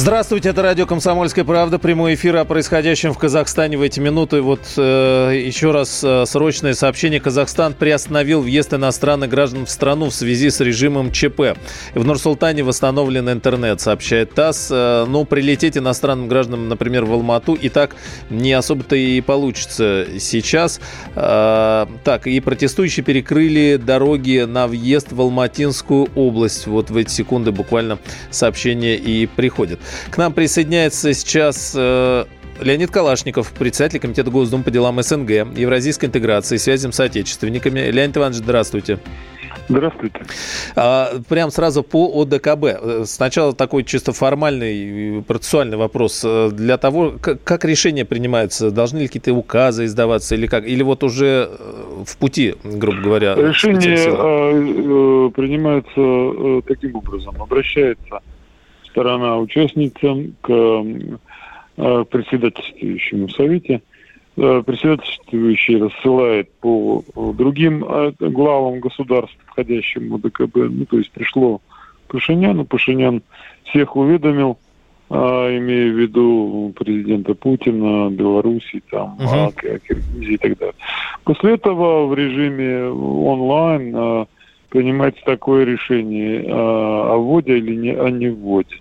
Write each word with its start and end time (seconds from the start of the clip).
Здравствуйте, 0.00 0.48
это 0.48 0.62
радио 0.62 0.86
«Комсомольская 0.86 1.44
правда». 1.44 1.78
Прямой 1.78 2.14
эфир 2.14 2.34
о 2.36 2.46
происходящем 2.46 3.12
в 3.12 3.18
Казахстане 3.18 3.76
в 3.76 3.82
эти 3.82 4.00
минуты. 4.00 4.40
Вот 4.40 4.60
э, 4.78 5.42
еще 5.44 5.72
раз 5.72 6.02
э, 6.02 6.24
срочное 6.24 6.72
сообщение. 6.72 7.20
Казахстан 7.20 7.74
приостановил 7.74 8.40
въезд 8.40 8.72
иностранных 8.72 9.28
граждан 9.28 9.66
в 9.66 9.70
страну 9.70 10.08
в 10.08 10.14
связи 10.14 10.48
с 10.48 10.58
режимом 10.60 11.12
ЧП. 11.12 11.58
В 11.94 12.02
Нур-Султане 12.02 12.62
восстановлен 12.62 13.28
интернет, 13.28 13.82
сообщает 13.82 14.32
ТАСС. 14.32 14.68
Э, 14.70 15.04
но 15.06 15.26
прилететь 15.26 15.76
иностранным 15.76 16.28
гражданам, 16.28 16.70
например, 16.70 17.04
в 17.04 17.12
Алмату, 17.12 17.52
и 17.52 17.68
так 17.68 17.94
не 18.30 18.54
особо-то 18.54 18.96
и 18.96 19.20
получится 19.20 20.06
сейчас. 20.18 20.80
Э, 21.14 21.84
так, 22.04 22.26
и 22.26 22.40
протестующие 22.40 23.04
перекрыли 23.04 23.76
дороги 23.76 24.46
на 24.48 24.66
въезд 24.66 25.12
в 25.12 25.20
Алматинскую 25.20 26.08
область. 26.14 26.66
Вот 26.66 26.88
в 26.88 26.96
эти 26.96 27.10
секунды 27.10 27.52
буквально 27.52 27.98
сообщение 28.30 28.96
и 28.96 29.26
приходит. 29.26 29.78
К 30.10 30.18
нам 30.18 30.32
присоединяется 30.32 31.12
сейчас 31.14 31.72
э, 31.76 32.24
Леонид 32.60 32.90
Калашников, 32.90 33.52
председатель 33.52 34.00
Комитета 34.00 34.30
Госдумы 34.30 34.64
по 34.64 34.70
делам 34.70 35.02
СНГ, 35.02 35.56
евразийской 35.56 36.08
интеграции, 36.08 36.56
связям 36.56 36.92
с 36.92 37.00
отечественниками. 37.00 37.90
Леонид 37.90 38.16
Иванович, 38.16 38.38
здравствуйте. 38.38 38.98
Здравствуйте. 39.68 40.20
А, 40.74 41.12
прям 41.28 41.50
сразу 41.50 41.82
по 41.82 42.22
ОДКБ. 42.22 43.04
Сначала 43.06 43.54
такой 43.54 43.84
чисто 43.84 44.12
формальный 44.12 45.22
процессуальный 45.22 45.76
вопрос. 45.76 46.24
Для 46.52 46.76
того, 46.76 47.14
как, 47.20 47.42
как 47.44 47.64
решения 47.64 48.04
принимаются, 48.04 48.70
должны 48.70 48.98
ли 48.98 49.06
какие-то 49.06 49.32
указы 49.32 49.84
издаваться 49.84 50.34
или 50.34 50.46
как? 50.46 50.66
Или 50.66 50.82
вот 50.82 51.04
уже 51.04 51.50
э, 51.50 52.04
в 52.04 52.16
пути, 52.16 52.56
грубо 52.64 53.00
говоря? 53.00 53.34
Решение 53.36 53.96
э, 53.96 55.30
принимается 55.30 56.00
э, 56.00 56.62
таким 56.66 56.96
образом. 56.96 57.40
Обращается 57.40 58.20
сторона 58.90 59.38
участницам 59.38 60.34
к 60.40 60.50
э, 60.50 62.04
председательствующему 62.10 63.28
совете. 63.28 63.82
Э, 64.36 64.62
председательствующий 64.64 65.80
рассылает 65.80 66.50
по 66.60 67.02
другим 67.14 67.84
э, 67.84 68.12
главам 68.18 68.80
государств, 68.80 69.36
входящим 69.46 70.10
в 70.10 70.20
ДКБ. 70.20 70.56
Ну, 70.56 70.84
то 70.86 70.98
есть 70.98 71.10
пришло 71.10 71.60
Пашиняну, 72.08 72.64
Пашинян 72.64 73.22
всех 73.64 73.96
уведомил, 73.96 74.58
имея 75.10 75.92
в 75.92 75.98
виду 75.98 76.72
президента 76.76 77.34
Путина, 77.34 78.10
Беларуси, 78.10 78.80
там, 78.90 79.18
uh-huh. 79.18 79.80
Киргизии 79.86 80.34
и 80.34 80.36
так 80.36 80.56
далее. 80.58 80.74
После 81.24 81.54
этого 81.54 82.06
в 82.06 82.14
режиме 82.14 82.84
онлайн 82.84 84.26
принимается 84.70 85.20
такое 85.24 85.64
решение 85.64 86.44
о 86.48 87.16
вводе 87.16 87.58
или 87.58 87.74
не, 87.74 87.90
о 87.90 88.08
не 88.08 88.28
вводе. 88.28 88.76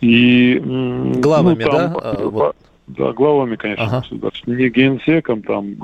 И, 0.00 0.60
главами, 1.16 1.64
ну, 1.64 1.70
там, 1.70 1.92
да? 1.92 2.00
А, 2.02 2.28
вот. 2.28 2.56
Да, 2.86 3.12
главами, 3.12 3.56
конечно, 3.56 3.86
ага. 3.86 4.00
государств. 4.00 4.46
Не 4.46 4.68
генсеком, 4.68 5.42
там, 5.42 5.76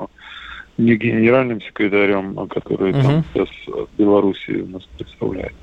не 0.77 0.95
генеральным 0.95 1.61
секретарем, 1.61 2.47
который 2.47 2.91
угу. 2.91 3.01
там 3.01 3.23
сейчас 3.33 3.49
Беларуси 3.97 4.61
у 4.61 4.67
нас 4.67 4.83
представляет, 4.97 5.55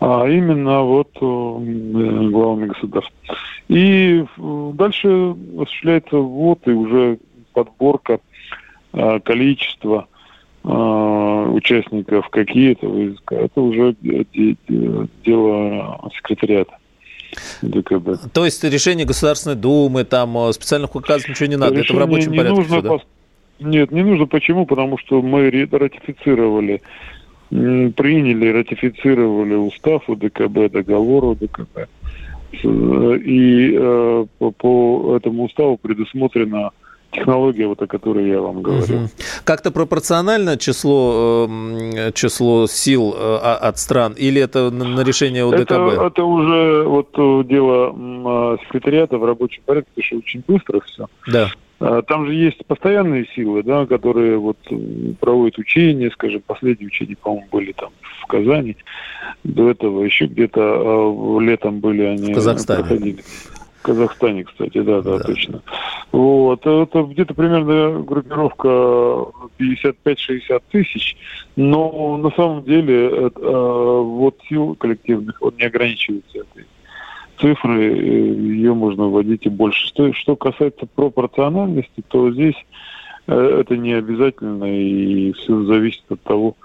а 0.00 0.26
именно 0.26 0.82
вот 0.82 1.10
э, 1.14 2.28
главами 2.30 2.66
государств. 2.66 3.14
И 3.68 4.24
дальше 4.38 5.34
осуществляется 5.60 6.16
ввод 6.16 6.66
и 6.66 6.72
уже 6.72 7.18
подборка 7.52 8.20
э, 8.92 9.20
количества 9.20 10.08
э, 10.64 11.50
участников 11.52 12.28
какие-то 12.30 12.88
войска. 12.88 13.36
Это 13.36 13.60
уже 13.60 13.94
дело 15.24 16.10
секретариата. 16.16 16.76
ДКБ. 17.62 18.32
То 18.32 18.44
есть 18.44 18.62
решение 18.64 19.04
Государственной 19.06 19.56
Думы, 19.56 20.04
там 20.04 20.36
э, 20.38 20.52
специальных 20.52 20.94
указов 20.94 21.28
ничего 21.28 21.48
не 21.48 21.56
надо, 21.56 21.74
решение 21.74 21.84
это 21.84 21.94
в 21.94 21.98
рабочем 21.98 22.32
не 22.32 22.38
порядке 22.38 22.56
нужно, 22.60 22.78
все, 22.78 22.82
да? 22.82 23.68
Нет, 23.68 23.92
не 23.92 24.02
нужно. 24.02 24.26
Почему? 24.26 24.66
Потому 24.66 24.98
что 24.98 25.22
мы 25.22 25.48
ратифицировали, 25.50 26.82
приняли, 27.50 28.48
ратифицировали 28.48 29.54
устав 29.54 30.08
УДКБ, 30.08 30.72
договор 30.72 31.24
УДКБ. 31.24 31.88
И 32.62 33.76
э, 33.76 34.26
по, 34.38 34.50
по 34.52 35.16
этому 35.16 35.44
уставу 35.44 35.76
предусмотрено 35.76 36.70
технология, 37.14 37.66
вот 37.66 37.80
о 37.82 37.86
которой 37.86 38.28
я 38.28 38.40
вам 38.40 38.62
говорил. 38.62 39.04
Угу. 39.04 39.08
Как-то 39.44 39.70
пропорционально 39.70 40.56
число, 40.56 41.48
э, 41.48 42.12
число 42.12 42.66
сил 42.66 43.14
э, 43.16 43.36
от 43.36 43.78
стран 43.78 44.14
или 44.16 44.40
это 44.40 44.70
на 44.70 45.02
решение 45.02 45.44
УДКБ? 45.44 45.70
Это, 45.70 46.06
это 46.06 46.24
уже 46.24 46.84
вот 46.84 47.08
э, 47.16 47.44
дело 47.48 48.58
секретариата 48.66 49.18
в 49.18 49.24
рабочем 49.24 49.62
порядке, 49.64 49.90
потому 49.94 50.04
что 50.04 50.16
очень 50.16 50.42
быстро 50.46 50.80
все. 50.80 51.06
Да. 51.26 51.48
А, 51.80 52.02
там 52.02 52.26
же 52.26 52.34
есть 52.34 52.64
постоянные 52.66 53.26
силы, 53.34 53.62
да, 53.62 53.86
которые 53.86 54.38
вот 54.38 54.58
проводят 55.20 55.58
учения, 55.58 56.10
скажем, 56.10 56.42
последние 56.46 56.86
учения, 56.86 57.16
по-моему, 57.20 57.46
были 57.50 57.72
там 57.72 57.90
в 58.22 58.26
Казани. 58.26 58.76
До 59.42 59.70
этого 59.70 60.02
еще 60.02 60.26
где-то 60.26 61.38
летом 61.40 61.80
были 61.80 62.02
они. 62.02 62.32
В 62.32 62.34
Казахстане. 62.34 62.80
Проходили. 62.80 63.24
Казахстане, 63.84 64.44
кстати, 64.44 64.80
да, 64.80 65.02
да, 65.02 65.18
да. 65.18 65.24
точно. 65.24 65.60
Вот, 66.10 66.66
это 66.66 67.02
где-то 67.02 67.34
примерно 67.34 68.00
группировка 68.00 68.68
55-60 69.58 70.62
тысяч, 70.70 71.16
но 71.54 72.16
на 72.16 72.30
самом 72.30 72.64
деле 72.64 73.26
это, 73.26 73.40
э, 73.40 74.00
вот 74.02 74.38
сил 74.48 74.74
коллективных 74.74 75.40
он 75.42 75.52
не 75.58 75.64
ограничивается 75.64 76.38
этой 76.38 76.64
цифры, 77.38 77.92
э, 77.92 77.98
ее 77.98 78.72
можно 78.72 79.08
вводить 79.08 79.44
и 79.44 79.50
больше. 79.50 79.86
Что, 79.88 80.14
что 80.14 80.34
касается 80.34 80.86
пропорциональности, 80.86 82.02
то 82.08 82.32
здесь 82.32 82.56
э, 83.26 83.58
это 83.60 83.76
не 83.76 83.92
обязательно, 83.92 84.64
и 84.64 85.32
все 85.32 85.62
зависит 85.64 86.04
от 86.08 86.22
того, 86.22 86.56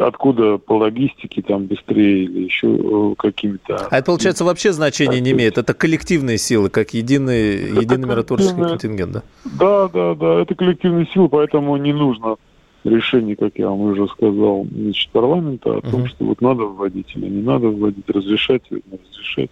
откуда 0.00 0.58
по 0.58 0.78
логистике 0.78 1.42
там 1.42 1.66
быстрее 1.66 2.24
или 2.24 2.44
еще 2.44 2.68
э, 2.68 3.14
какими-то... 3.16 3.76
А 3.90 3.98
это, 3.98 4.06
получается, 4.06 4.44
вообще 4.44 4.72
значения 4.72 5.20
не 5.20 5.32
имеет? 5.32 5.58
Это 5.58 5.74
коллективные 5.74 6.38
силы, 6.38 6.70
как 6.70 6.94
единый, 6.94 7.70
это 7.70 7.80
единый 7.80 8.08
миротворческий 8.08 8.62
контингент, 8.62 9.12
да? 9.12 9.22
Да, 9.44 9.88
да, 9.88 10.14
да, 10.14 10.40
это 10.40 10.54
коллективные 10.54 11.06
силы, 11.12 11.28
поэтому 11.28 11.76
не 11.76 11.92
нужно 11.92 12.36
решение, 12.84 13.36
как 13.36 13.52
я 13.56 13.68
вам 13.68 13.80
уже 13.80 14.06
сказал, 14.08 14.66
значит, 14.70 15.10
парламента 15.10 15.76
о 15.76 15.80
том, 15.80 16.02
uh-huh. 16.02 16.08
что 16.08 16.24
вот 16.24 16.40
надо 16.40 16.62
вводить 16.64 17.12
или 17.14 17.26
не 17.26 17.42
надо 17.42 17.68
вводить, 17.68 18.08
разрешать 18.08 18.62
или 18.70 18.82
не 18.90 18.98
разрешать. 18.98 19.50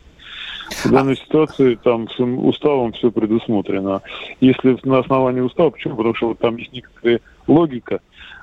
В 0.85 0.91
данной 0.91 1.17
ситуации 1.17 1.75
там 1.75 2.09
уставом 2.19 2.93
все 2.93 3.11
предусмотрено. 3.11 4.01
Если 4.41 4.79
на 4.85 5.01
основании 5.01 5.41
устава, 5.41 5.71
почему? 5.71 5.97
Потому 5.97 6.15
что 6.15 6.29
вот 6.29 6.39
там 6.39 6.56
есть 6.56 6.73
некоторая 6.73 7.21
логика– 7.47 8.01
а, 8.11 8.34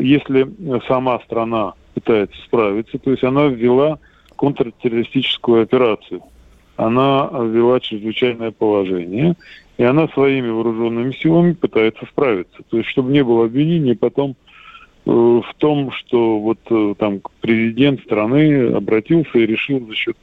если 0.00 0.48
сама 0.86 1.18
страна 1.20 1.74
пытается 1.94 2.40
справиться, 2.44 2.98
то 2.98 3.10
есть 3.10 3.24
она 3.24 3.46
ввела 3.46 3.98
контртеррористическую 4.36 5.62
операцию, 5.62 6.22
она 6.76 7.28
ввела 7.32 7.80
чрезвычайное 7.80 8.52
положение, 8.52 9.34
и 9.78 9.82
она 9.82 10.08
своими 10.08 10.48
вооруженными 10.48 11.12
силами 11.12 11.52
пытается 11.52 12.06
справиться. 12.06 12.62
То 12.68 12.78
есть, 12.78 12.88
чтобы 12.88 13.12
не 13.12 13.24
было 13.24 13.46
обвинений 13.46 13.96
потом 13.96 14.36
э, 15.06 15.10
в 15.10 15.54
том, 15.58 15.90
что 15.92 16.38
вот 16.38 16.58
э, 16.70 16.94
там 16.98 17.20
президент 17.40 18.00
страны 18.02 18.72
обратился 18.74 19.38
и 19.38 19.46
решил 19.46 19.84
за 19.86 19.94
счет 19.94 20.16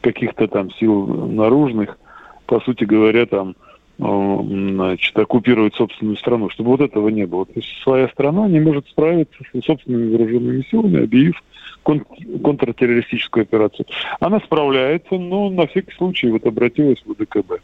каких-то 0.00 0.48
там 0.48 0.70
сил 0.72 1.06
наружных, 1.06 1.98
по 2.46 2.60
сути 2.60 2.84
говоря, 2.84 3.26
там 3.26 3.56
значит, 4.00 5.18
оккупировать 5.18 5.74
собственную 5.74 6.16
страну, 6.16 6.48
чтобы 6.50 6.70
вот 6.70 6.80
этого 6.80 7.08
не 7.08 7.26
было. 7.26 7.44
То 7.44 7.52
есть 7.56 7.68
своя 7.82 8.08
страна 8.08 8.48
не 8.48 8.60
может 8.60 8.88
справиться 8.88 9.36
с 9.52 9.64
собственными 9.64 10.10
вооруженными 10.10 10.64
силами, 10.70 11.04
объявив 11.04 11.42
кон- 11.82 12.06
контртеррористическую 12.42 13.42
операцию. 13.42 13.86
Она 14.20 14.40
справляется, 14.40 15.16
но 15.16 15.50
на 15.50 15.66
всякий 15.66 15.92
случай 15.92 16.30
вот 16.30 16.46
обратилась 16.46 17.02
в 17.04 17.14
ДКБ. 17.14 17.60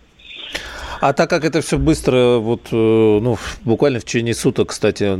А 1.00 1.12
так 1.12 1.28
как 1.28 1.44
это 1.44 1.60
все 1.60 1.78
быстро, 1.78 2.38
вот, 2.38 2.68
э, 2.72 2.74
ну, 2.74 3.36
буквально 3.64 4.00
в 4.00 4.04
течение 4.04 4.34
суток, 4.34 4.68
кстати, 4.68 5.04
я 5.04 5.16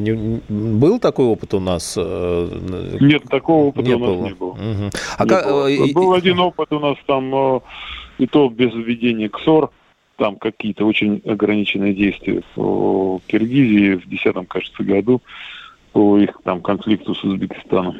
не, 0.00 0.40
был 0.48 1.00
такой 1.00 1.26
опыт 1.26 1.54
у 1.54 1.60
нас? 1.60 1.96
Э, 1.98 2.48
Нет, 3.00 3.24
такого 3.24 3.66
опыта 3.66 3.88
не 3.88 3.94
у 3.94 3.98
нас 3.98 4.08
было. 4.08 4.24
не 4.24 4.34
было. 4.34 4.50
Угу. 4.50 4.90
А 5.18 5.24
не 5.24 5.28
как... 5.28 5.46
было. 5.46 5.92
Был 5.94 6.12
один 6.14 6.38
опыт 6.38 6.72
у 6.72 6.78
нас 6.78 6.96
там, 7.06 7.60
и 8.18 8.26
то 8.26 8.48
без 8.48 8.72
введения 8.72 9.28
КСОР, 9.28 9.70
там 10.16 10.36
какие-то 10.36 10.84
очень 10.84 11.22
ограниченные 11.24 11.94
действия 11.94 12.42
в 12.54 13.20
Киргизии 13.26 13.94
в 13.94 14.08
2010, 14.08 14.48
кажется, 14.48 14.82
году. 14.82 15.20
по 15.96 16.18
их 16.18 16.38
там 16.44 16.60
конфликту 16.60 17.14
с 17.14 17.24
Узбекистаном. 17.24 17.96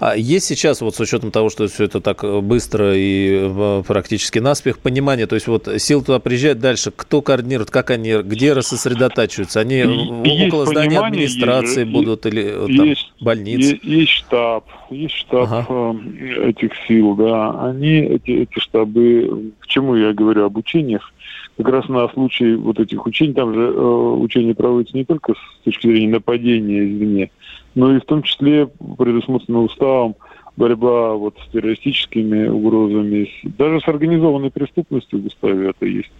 А 0.00 0.16
есть 0.16 0.46
сейчас, 0.46 0.80
вот 0.80 0.94
с 0.94 1.00
учетом 1.00 1.30
того, 1.30 1.50
что 1.50 1.66
все 1.68 1.84
это 1.84 2.00
так 2.00 2.24
быстро 2.42 2.96
и 2.96 3.50
э, 3.50 3.82
практически 3.86 4.38
наспех, 4.38 4.78
понимание, 4.78 5.26
то 5.26 5.34
есть 5.34 5.46
вот 5.46 5.68
сил 5.76 6.02
туда 6.02 6.20
приезжают 6.20 6.60
дальше, 6.60 6.90
кто 6.90 7.20
координирует, 7.20 7.70
как 7.70 7.90
они, 7.90 8.14
где 8.22 8.54
рассосредотачиваются? 8.54 9.60
Они 9.60 9.74
есть 9.76 10.46
около 10.46 10.64
здания 10.64 10.98
администрации 10.98 11.80
есть, 11.80 11.92
будут 11.92 12.24
или 12.24 12.40
есть, 12.72 13.12
там, 13.18 13.26
больниц? 13.26 13.58
Есть, 13.58 13.84
есть 13.84 14.10
штаб, 14.12 14.64
есть 14.88 15.14
штаб 15.14 15.42
ага. 15.52 15.66
Э, 15.68 16.48
этих 16.48 16.70
сил, 16.88 17.14
да. 17.14 17.60
Они, 17.60 17.96
эти, 17.98 18.30
эти 18.30 18.58
штабы, 18.58 19.52
к 19.58 19.66
чему 19.66 19.96
я 19.96 20.14
говорю 20.14 20.46
об 20.46 20.56
учениях, 20.56 21.12
как 21.56 21.68
раз 21.68 21.88
на 21.88 22.08
случай 22.08 22.54
вот 22.54 22.80
этих 22.80 23.06
учений, 23.06 23.32
там 23.32 23.54
же 23.54 23.60
э, 23.60 23.80
учения 24.18 24.54
проводятся 24.54 24.96
не 24.96 25.04
только 25.04 25.34
с 25.34 25.64
точки 25.64 25.86
зрения 25.86 26.14
нападения 26.14 26.84
извне, 26.84 27.30
но 27.74 27.94
и 27.94 28.00
в 28.00 28.04
том 28.04 28.22
числе 28.22 28.66
предусмотрено 28.98 29.62
уставом 29.62 30.16
борьба 30.56 31.14
вот 31.14 31.36
с 31.38 31.52
террористическими 31.52 32.48
угрозами, 32.48 33.30
даже 33.44 33.80
с 33.80 33.88
организованной 33.88 34.50
преступностью 34.50 35.22
в 35.22 35.26
уставе 35.26 35.70
это 35.70 35.86
есть. 35.86 36.12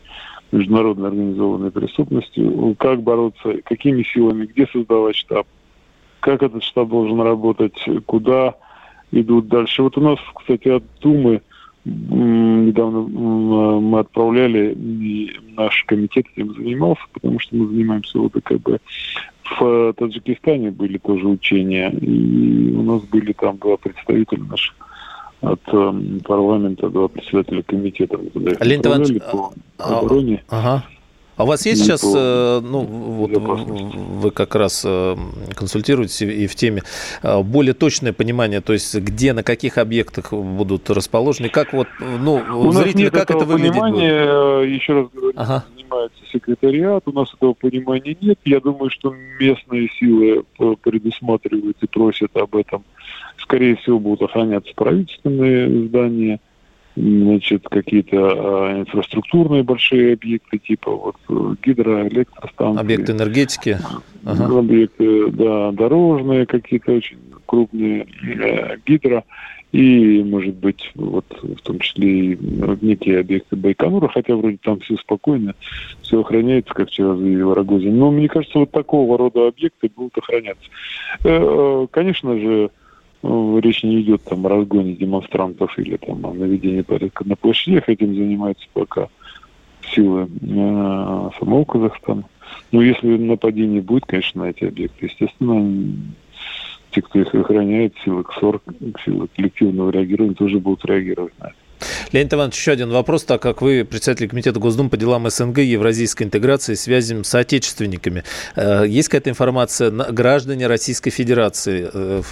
Международной 0.53 1.09
организованной 1.09 1.71
преступностью, 1.73 2.77
как 2.79 3.03
бороться, 3.03 3.55
какими 3.65 4.05
силами, 4.05 4.47
где 4.47 4.67
создавать 4.67 5.17
штаб, 5.17 5.47
как 6.21 6.43
этот 6.43 6.63
штаб 6.63 6.89
должен 6.89 7.21
работать, 7.21 7.75
куда 8.07 8.55
идут 9.11 9.49
дальше. 9.49 9.83
Вот 9.83 9.97
у 9.99 10.01
нас, 10.01 10.19
кстати, 10.35 10.69
от 10.69 10.85
Думы 11.01 11.43
недавно 11.85 13.01
мы 13.81 14.01
отправляли, 14.01 14.75
и 14.75 15.31
наш 15.57 15.85
комитет 15.85 16.27
этим 16.35 16.55
занимался, 16.55 17.03
потому 17.13 17.39
что 17.41 17.57
мы 17.57 17.67
занимаемся 17.69 18.19
ОДКБ. 18.19 18.81
В 19.59 19.93
Таджикистане 19.95 20.71
были 20.71 20.99
тоже 20.99 21.27
учения, 21.29 21.91
и 21.91 22.73
у 22.73 22.83
нас 22.83 23.03
были 23.03 23.33
там 23.33 23.59
два 23.59 23.77
представителя 23.77 24.43
наших 24.45 24.75
от 25.43 25.61
э, 25.67 25.93
парламента, 26.25 26.89
два 26.89 27.09
председателя 27.09 27.63
комитета. 27.63 28.19
Леонид 28.35 28.87
Иванович, 28.87 29.23
по 29.31 29.53
а, 29.79 29.99
обороне. 29.99 30.43
Ага. 30.49 30.85
А 31.37 31.45
у 31.45 31.47
вас 31.47 31.67
есть 31.67 31.83
сейчас, 31.83 32.03
э, 32.05 32.61
ну, 32.63 32.81
вот 32.83 33.31
вы 33.33 34.31
как 34.31 34.55
раз 34.55 34.85
э, 34.87 35.17
консультируетесь 35.55 36.23
и 36.23 36.47
в 36.47 36.55
теме, 36.55 36.83
э, 37.23 37.43
более 37.43 37.75
точное 37.75 38.13
понимание, 38.13 38.61
то 38.61 38.73
есть 38.73 38.95
где, 38.95 39.33
на 39.33 39.43
каких 39.43 39.79
объектах 39.79 40.33
будут 40.33 40.91
расположены, 40.91 41.49
как 41.49 41.73
вот, 41.73 41.89
ну, 41.99 42.35
у 42.37 42.71
зрители, 42.73 43.09
как 43.09 43.31
это 43.31 43.45
выглядит 43.45 43.75
будет? 43.75 44.03
Еще 44.03 44.93
раз 44.93 45.09
говорю, 45.13 45.33
ага. 45.37 45.65
занимается 45.75 46.19
секретариат, 46.33 47.03
у 47.07 47.13
нас 47.13 47.35
этого 47.35 47.55
понимания 47.55 48.17
нет. 48.21 48.39
Я 48.45 48.61
думаю, 48.61 48.91
что 48.91 49.15
местные 49.41 49.89
силы 49.99 50.45
предусматривают 50.83 51.77
и 51.83 51.87
просят 51.87 52.37
об 52.37 52.55
этом. 52.55 52.85
Скорее 53.39 53.77
всего, 53.77 53.99
будут 53.99 54.31
охраняться 54.31 54.73
правительственные 54.75 55.89
здания– 55.89 56.41
значит, 56.97 57.67
какие-то 57.69 58.17
а, 58.17 58.81
инфраструктурные 58.81 59.63
большие 59.63 60.15
объекты, 60.15 60.59
типа 60.59 60.91
вот 60.91 61.17
гидроэлектростанции. 61.63 62.81
Объекты 62.81 63.13
энергетики. 63.13 63.79
Ага. 64.25 64.59
Объекты, 64.59 65.31
да, 65.31 65.73
дорожные 65.73 66.47
какие-то 66.47 66.93
очень 66.93 67.19
крупные, 67.47 68.07
э, 68.23 68.77
гидро. 68.87 69.25
И, 69.73 70.23
может 70.23 70.55
быть, 70.55 70.93
вот 70.95 71.25
в 71.43 71.61
том 71.63 71.81
числе 71.81 72.09
и 72.09 72.39
некие 72.81 73.19
объекты 73.19 73.57
Байконура, 73.57 74.07
хотя 74.07 74.37
вроде 74.37 74.57
там 74.63 74.79
все 74.79 74.97
спокойно, 74.99 75.57
все 76.01 76.21
охраняется, 76.21 76.73
как 76.73 76.89
вчера 76.89 77.17
заявил 77.17 77.55
Рогозин. 77.55 77.99
Но 77.99 78.13
мне 78.13 78.29
кажется, 78.29 78.61
вот 78.61 78.71
такого 78.71 79.19
рода 79.19 79.49
объекты 79.49 79.91
будут 79.97 80.17
охраняться. 80.17 80.65
Э, 81.25 81.29
э, 81.29 81.87
конечно 81.91 82.39
же, 82.39 82.71
ну, 83.25 83.59
речь 83.59 83.83
не 83.83 84.03
идет 84.03 84.23
там 84.25 84.45
о 84.45 84.51
разгоне 84.51 84.93
демонстрантов 84.93 85.79
или 85.79 85.97
там 85.97 86.27
о 86.27 86.35
наведении 86.35 86.83
порядка 86.83 87.27
на 87.27 87.37
площадях. 87.37 87.89
Этим 87.89 88.15
занимаются 88.15 88.67
пока 88.75 89.09
силы 89.95 90.29
э, 90.43 91.31
самого 91.39 91.65
Казахстана. 91.65 92.25
Но 92.71 92.83
если 92.83 93.17
нападение 93.17 93.81
будет, 93.81 94.05
конечно, 94.05 94.45
на 94.45 94.51
эти 94.51 94.65
объекты, 94.65 95.07
естественно, 95.07 95.97
те, 96.91 97.01
кто 97.01 97.19
их 97.19 97.35
охраняет, 97.35 97.95
силы 98.05 98.25
КСОР, 98.25 98.61
силы 99.07 99.29
коллективного 99.35 99.89
реагирования 99.89 100.35
тоже 100.35 100.59
будут 100.59 100.85
реагировать 100.85 101.33
на 101.39 101.47
это. 101.47 101.64
Леонид 102.13 102.33
Иванович, 102.33 102.57
еще 102.57 102.73
один 102.73 102.91
вопрос, 102.91 103.25
так 103.25 103.43
как 103.43 103.63
вы 103.63 103.85
председатель 103.85 104.29
Комитета 104.29 104.61
Госдумы 104.61 104.91
по 104.91 104.97
делам 104.97 105.29
СНГ, 105.29 105.59
евразийской 105.59 106.27
интеграции 106.27 106.75
связям 106.75 107.25
с 107.25 107.29
соотечественниками. 107.29 108.25
Э, 108.57 108.85
есть 108.87 109.09
какая-то 109.09 109.31
информация, 109.31 109.91
граждане 109.91 110.67
Российской 110.67 111.11
Федерации, 111.11 111.91
э, 111.93 112.23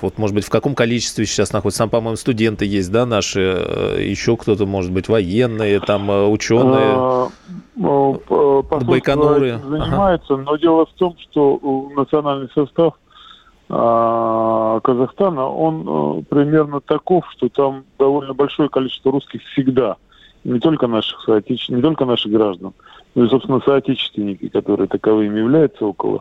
вот, 0.00 0.18
может 0.18 0.34
быть, 0.34 0.44
в 0.44 0.50
каком 0.50 0.74
количестве 0.74 1.26
сейчас 1.26 1.52
находятся? 1.52 1.80
Там, 1.80 1.90
по-моему, 1.90 2.16
студенты 2.16 2.64
есть, 2.64 2.92
да, 2.92 3.06
наши, 3.06 3.40
э, 3.40 4.02
еще 4.02 4.36
кто-то, 4.36 4.66
может 4.66 4.92
быть, 4.92 5.08
военные, 5.08 5.80
там, 5.80 6.08
ученые, 6.30 6.94
а, 6.94 7.28
ну, 7.74 8.22
Байконуры. 8.70 9.60
Занимается, 9.68 10.34
ага. 10.34 10.42
но 10.42 10.56
дело 10.56 10.86
в 10.86 10.92
том, 10.92 11.16
что 11.18 11.90
национальный 11.96 12.48
состав 12.54 12.94
Казахстана, 13.72 15.46
он 15.46 15.86
э, 15.86 16.22
примерно 16.28 16.80
таков, 16.80 17.24
что 17.30 17.48
там 17.48 17.84
довольно 17.98 18.34
большое 18.34 18.68
количество 18.68 19.10
русских 19.12 19.42
всегда. 19.44 19.96
Не 20.44 20.58
только 20.58 20.88
наших 20.88 21.22
соотечественников, 21.22 21.76
не 21.76 21.82
только 21.82 22.04
наших 22.04 22.32
граждан, 22.32 22.74
но 23.14 23.24
и, 23.24 23.28
собственно, 23.28 23.60
соотечественники, 23.64 24.48
которые 24.48 24.88
таковыми 24.88 25.38
являются 25.38 25.86
около. 25.86 26.20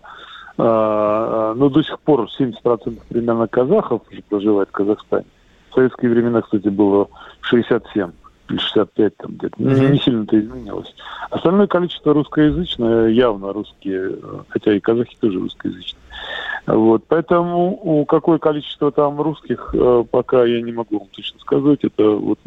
А, 0.57 1.51
а, 1.51 1.53
но 1.55 1.69
до 1.69 1.83
сих 1.83 1.99
пор 1.99 2.29
70% 2.39 2.99
примерно 3.09 3.47
казахов 3.47 4.03
проживает 4.29 4.69
в 4.69 4.73
Казахстане. 4.73 5.25
В 5.71 5.75
советские 5.75 6.11
времена, 6.11 6.41
кстати, 6.41 6.69
было 6.69 7.09
67 7.41 8.03
или 8.03 8.11
65 8.59 9.17
там 9.17 9.31
где-то. 9.33 9.55
Mm-hmm. 9.57 9.91
Не 9.91 9.99
сильно-то 9.99 10.39
изменилось. 10.39 10.93
Остальное 11.29 11.67
количество 11.67 12.13
русскоязычное, 12.13 13.07
явно 13.09 13.53
русские, 13.53 14.17
хотя 14.49 14.73
и 14.73 14.79
казахи 14.79 15.15
тоже 15.19 15.39
русскоязычные. 15.39 16.01
Вот, 16.67 17.03
поэтому 17.07 18.05
какое 18.07 18.37
количество 18.37 18.91
там 18.91 19.19
русских, 19.19 19.73
э, 19.73 20.03
пока 20.09 20.45
я 20.45 20.61
не 20.61 20.71
могу 20.71 20.99
вам 20.99 21.07
точно 21.11 21.39
сказать. 21.39 21.79
Это 21.83 22.11
вот 22.11 22.37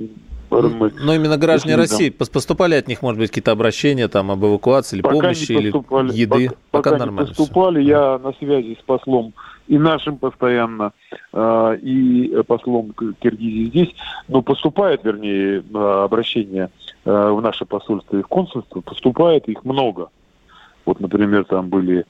мы, 0.51 0.93
Но 1.01 1.15
именно 1.15 1.37
граждане 1.37 1.77
России, 1.77 2.11
там, 2.11 2.29
поступали 2.33 2.75
от 2.75 2.87
них, 2.89 3.03
может 3.03 3.19
быть, 3.19 3.31
какие-то 3.31 3.53
обращения 3.53 4.09
там 4.09 4.31
об 4.31 4.45
эвакуации 4.45 4.97
или 4.97 5.03
пока 5.03 5.17
помощи, 5.17 5.53
или 5.53 5.69
еды? 6.17 6.49
Пока, 6.49 6.57
пока, 6.71 6.91
пока 6.91 6.99
нормально. 6.99 7.29
Не 7.29 7.35
поступали, 7.35 7.81
все. 7.81 7.91
я 7.91 8.19
на 8.19 8.33
связи 8.35 8.79
с 8.81 8.85
послом 8.85 9.35
и 9.67 9.79
нашим 9.79 10.19
постоянно, 10.19 10.93
э, 11.33 11.79
и 11.83 12.43
послом 12.47 12.93
Киргизии 13.21 13.69
здесь, 13.69 13.95
но 14.29 14.43
поступает, 14.43 15.05
вернее, 15.05 15.63
э, 15.63 15.79
обращения 16.05 16.71
в 17.05 17.39
наше 17.43 17.67
посольство 17.67 18.17
и 18.17 18.23
в 18.23 18.29
консульство, 18.29 18.81
поступает 18.81 19.47
их 19.47 19.63
много. 19.63 20.09
Вот, 20.87 21.01
например, 21.01 21.45
там 21.45 21.69
были 21.69 22.07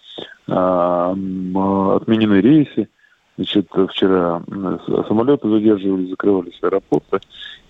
а, 0.49 1.11
отменены 1.11 2.41
рейсы, 2.41 2.89
значит, 3.37 3.69
вчера 3.91 4.43
самолеты 5.09 5.49
задерживались, 5.49 6.11
закрывались 6.11 6.59
аэропорты. 6.63 7.21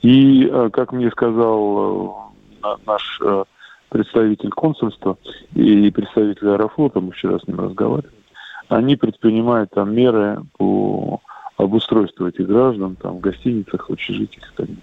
И, 0.02 0.48
а, 0.50 0.70
как 0.70 0.92
мне 0.92 1.10
сказал 1.10 2.32
а, 2.62 2.76
наш 2.86 3.20
а, 3.22 3.44
представитель 3.90 4.50
консульства 4.50 5.18
и 5.54 5.90
представитель 5.90 6.48
аэрофлота, 6.48 7.00
мы 7.00 7.12
вчера 7.12 7.38
с 7.38 7.46
ним 7.46 7.60
разговаривали, 7.60 8.12
они 8.68 8.96
предпринимают 8.96 9.70
там 9.70 9.94
меры 9.94 10.42
по 10.56 11.20
обустройству 11.56 12.26
этих 12.26 12.46
граждан 12.46 12.96
там 12.96 13.18
в 13.18 13.20
гостиницах, 13.20 13.90
общежитиях 13.90 14.52
и 14.52 14.56
так 14.56 14.66
далее. 14.66 14.82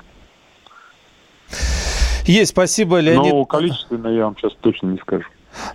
Есть, 2.25 2.51
спасибо, 2.51 3.00
Леонид. 3.00 3.33
Но 3.33 3.45
количественно 3.45 4.07
я 4.07 4.25
вам 4.25 4.38
сейчас 4.38 4.53
точно 4.61 4.88
не 4.88 4.97
скажу. 5.00 5.25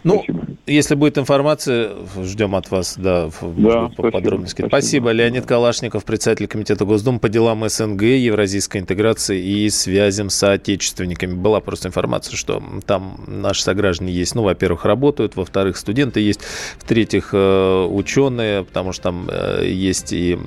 Ну, 0.04 0.22
спасибо. 0.24 0.46
если 0.66 0.94
будет 0.94 1.18
информация, 1.18 1.92
ждем 2.22 2.54
от 2.54 2.70
вас, 2.70 2.94
да, 2.96 3.30
да 3.42 3.90
по 3.96 4.10
подробности. 4.10 4.62
Спасибо. 4.62 4.68
спасибо. 4.68 5.10
Леонид 5.10 5.46
Калашников, 5.46 6.04
председатель 6.04 6.46
Комитета 6.46 6.84
Госдумы 6.84 7.18
по 7.18 7.28
делам 7.28 7.68
СНГ, 7.68 8.02
евразийской 8.02 8.80
интеграции 8.80 9.42
и 9.42 9.68
связям 9.70 10.30
с 10.30 10.36
соотечественниками. 10.36 11.34
Была 11.34 11.60
просто 11.60 11.88
информация, 11.88 12.36
что 12.36 12.62
там 12.86 13.24
наши 13.26 13.62
сограждане 13.62 14.12
есть. 14.12 14.34
Ну, 14.34 14.42
во-первых, 14.42 14.84
работают, 14.84 15.36
во-вторых, 15.36 15.76
студенты 15.76 16.20
есть, 16.20 16.40
в-третьих, 16.78 17.30
э, 17.32 17.84
ученые, 17.90 18.64
потому 18.64 18.92
что 18.92 19.04
там 19.04 19.28
э, 19.30 19.66
есть 19.66 20.12
и, 20.12 20.38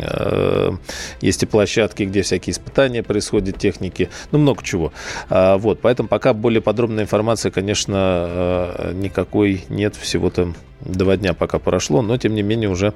э, 0.00 0.70
есть 1.20 1.42
и 1.42 1.46
площадки, 1.46 2.04
где 2.04 2.22
всякие 2.22 2.52
испытания 2.52 3.02
происходят, 3.02 3.58
техники, 3.58 4.08
ну, 4.30 4.38
много 4.38 4.62
чего. 4.62 4.92
А, 5.28 5.58
вот, 5.58 5.80
поэтому 5.80 6.08
пока 6.08 6.32
более 6.34 6.60
подробная 6.60 7.04
информация, 7.04 7.50
конечно, 7.50 8.71
никакой 8.94 9.64
нет, 9.68 9.96
всего-то 9.96 10.52
два 10.80 11.16
дня 11.16 11.34
пока 11.34 11.58
прошло, 11.58 12.02
но 12.02 12.16
тем 12.16 12.34
не 12.34 12.42
менее 12.42 12.68
уже 12.68 12.92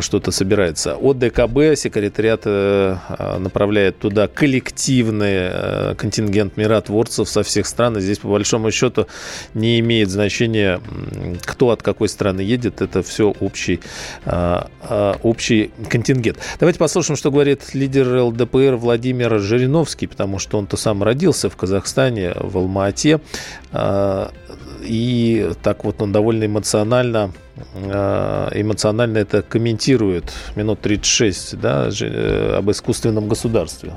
что-то 0.00 0.30
собирается. 0.32 0.96
От 0.96 1.18
ДКБ 1.18 1.76
секретариат 1.76 2.42
э, 2.44 2.96
направляет 3.38 3.98
туда 3.98 4.28
коллективный 4.28 5.48
э, 5.50 5.94
контингент 5.96 6.56
миротворцев 6.56 7.28
со 7.28 7.42
всех 7.42 7.66
стран. 7.66 7.96
И 7.96 8.00
здесь, 8.00 8.18
по 8.18 8.28
большому 8.28 8.70
счету, 8.70 9.06
не 9.54 9.80
имеет 9.80 10.10
значения, 10.10 10.80
кто 11.44 11.70
от 11.70 11.82
какой 11.82 12.08
страны 12.08 12.40
едет. 12.40 12.82
Это 12.82 13.02
все 13.02 13.34
общий, 13.40 13.80
э, 14.24 15.14
общий 15.22 15.70
контингент. 15.88 16.38
Давайте 16.60 16.78
послушаем, 16.78 17.16
что 17.16 17.30
говорит 17.30 17.74
лидер 17.74 18.22
ЛДПР 18.24 18.76
Владимир 18.76 19.38
Жириновский, 19.38 20.06
потому 20.06 20.38
что 20.38 20.58
он-то 20.58 20.76
сам 20.76 21.02
родился 21.02 21.48
в 21.48 21.56
Казахстане, 21.56 22.32
в 22.34 22.58
Алма-Ате. 22.58 23.20
И 24.82 25.50
так 25.62 25.84
вот 25.84 26.02
он 26.02 26.12
довольно 26.12 26.46
эмоционально 26.46 27.30
Э, 27.74 28.48
эмоционально 28.54 29.18
это 29.18 29.42
комментирует 29.42 30.32
минут 30.56 30.80
36 30.80 31.60
да, 31.60 31.88
э, 32.00 32.56
об 32.56 32.70
искусственном 32.70 33.28
государстве. 33.28 33.92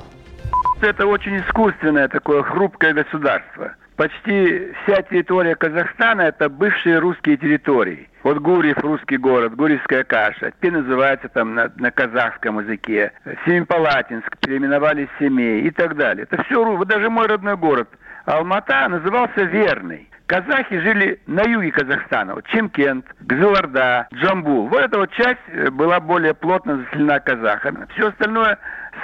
Это 0.80 1.06
очень 1.06 1.38
искусственное 1.40 2.08
такое 2.08 2.42
хрупкое 2.42 2.92
государство. 2.92 3.74
Почти 3.96 4.72
вся 4.82 5.00
территория 5.02 5.54
Казахстана– 5.54 6.20
это 6.22 6.50
бывшие 6.50 6.98
русские 6.98 7.38
территории. 7.38 8.10
Вот 8.24 8.38
Гурьев– 8.38 8.76
русский 8.82 9.16
город, 9.16 9.56
Гурьевская 9.56 10.04
каша. 10.04 10.50
Теперь 10.50 10.72
называется 10.72 11.30
там 11.30 11.54
на, 11.54 11.72
на 11.76 11.90
казахском 11.90 12.60
языке. 12.60 13.12
Семипалатинск 13.46 14.36
переименовали 14.38 15.08
Семей 15.18 15.62
и 15.62 15.70
так 15.70 15.96
далее. 15.96 16.26
Это 16.30 16.42
все, 16.44 16.62
вот 16.62 16.86
даже 16.88 17.08
мой 17.08 17.26
родной 17.26 17.56
город 17.56 17.88
Алмата 18.26 18.86
назывался 18.88 19.44
Верный. 19.44 20.10
Казахи 20.26 20.80
жили 20.80 21.20
на 21.26 21.42
юге 21.42 21.70
Казахстана. 21.70 22.34
Вот 22.34 22.46
Чемкент, 22.48 23.06
Гзыларда, 23.20 24.08
Джамбул. 24.12 24.66
Вот 24.68 24.80
эта 24.80 24.98
вот 24.98 25.12
часть 25.12 25.38
э, 25.48 25.70
была 25.70 26.00
более 26.00 26.34
плотно 26.34 26.78
заселена 26.78 27.20
казахами. 27.20 27.86
Все 27.94 28.08
остальное 28.08 28.58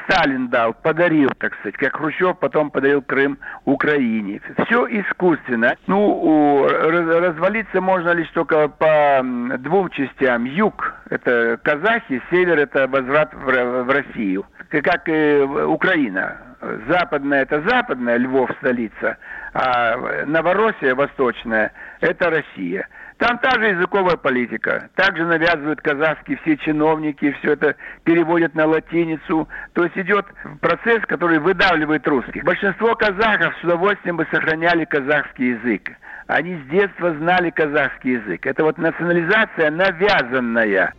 Сталин 0.05 0.49
дал, 0.49 0.73
подарил, 0.75 1.31
так 1.39 1.55
сказать, 1.57 1.77
как 1.77 1.97
Хрущев 1.97 2.39
потом 2.39 2.71
подарил 2.71 3.03
Крым 3.03 3.39
Украине. 3.65 4.41
Все 4.67 4.87
искусственно. 4.87 5.77
Ну, 5.87 6.67
развалиться 6.67 7.81
можно 7.81 8.11
лишь 8.11 8.31
только 8.31 8.69
по 8.69 9.21
двум 9.59 9.91
частям. 9.91 10.45
Юг– 10.45 10.95
это 11.11 11.59
казахи, 11.63 12.23
север– 12.31 12.59
это 12.61 12.89
возврат 12.89 13.33
в 13.35 13.93
Россию. 13.93 14.47
Как 14.71 15.09
и 15.09 15.41
Украина 15.43 16.53
западная 16.89 17.43
это 17.43 17.61
западная, 17.63 18.17
Львов 18.17 18.51
столица, 18.59 19.17
а 19.53 20.25
Новороссия 20.27 20.95
восточная 20.95 21.73
это 22.01 22.31
Россия. 22.31 22.89
Там 23.19 23.39
та 23.39 23.53
же 23.53 23.69
языковая 23.69 24.17
политика. 24.17 24.89
Также 24.97 25.25
навязывают 25.25 25.81
казахские 25.81 26.39
все 26.39 26.57
чиновники, 26.57 27.31
все 27.39 27.53
это 27.53 27.77
переводят 28.03 28.55
на 28.57 28.67
латиницу. 28.67 29.49
То 29.75 29.85
есть 29.85 29.97
идет 29.97 30.27
процесс, 30.61 31.03
который 31.07 31.39
выдавливает 31.39 32.07
русских. 32.09 32.43
Большинство 32.43 32.97
казахов 32.97 33.55
с 33.61 33.65
удовольствием 33.65 34.17
бы 34.17 34.27
сохраняли 34.33 34.85
казахский 34.87 35.51
язык. 35.51 35.93
Они 36.27 36.57
с 36.57 36.71
детства 36.71 37.15
знали 37.15 37.51
казахский 37.51 38.15
язык. 38.15 38.45
Это 38.47 38.65
вот 38.65 38.79
национализация 38.79 39.71
навязанная. 39.71 40.93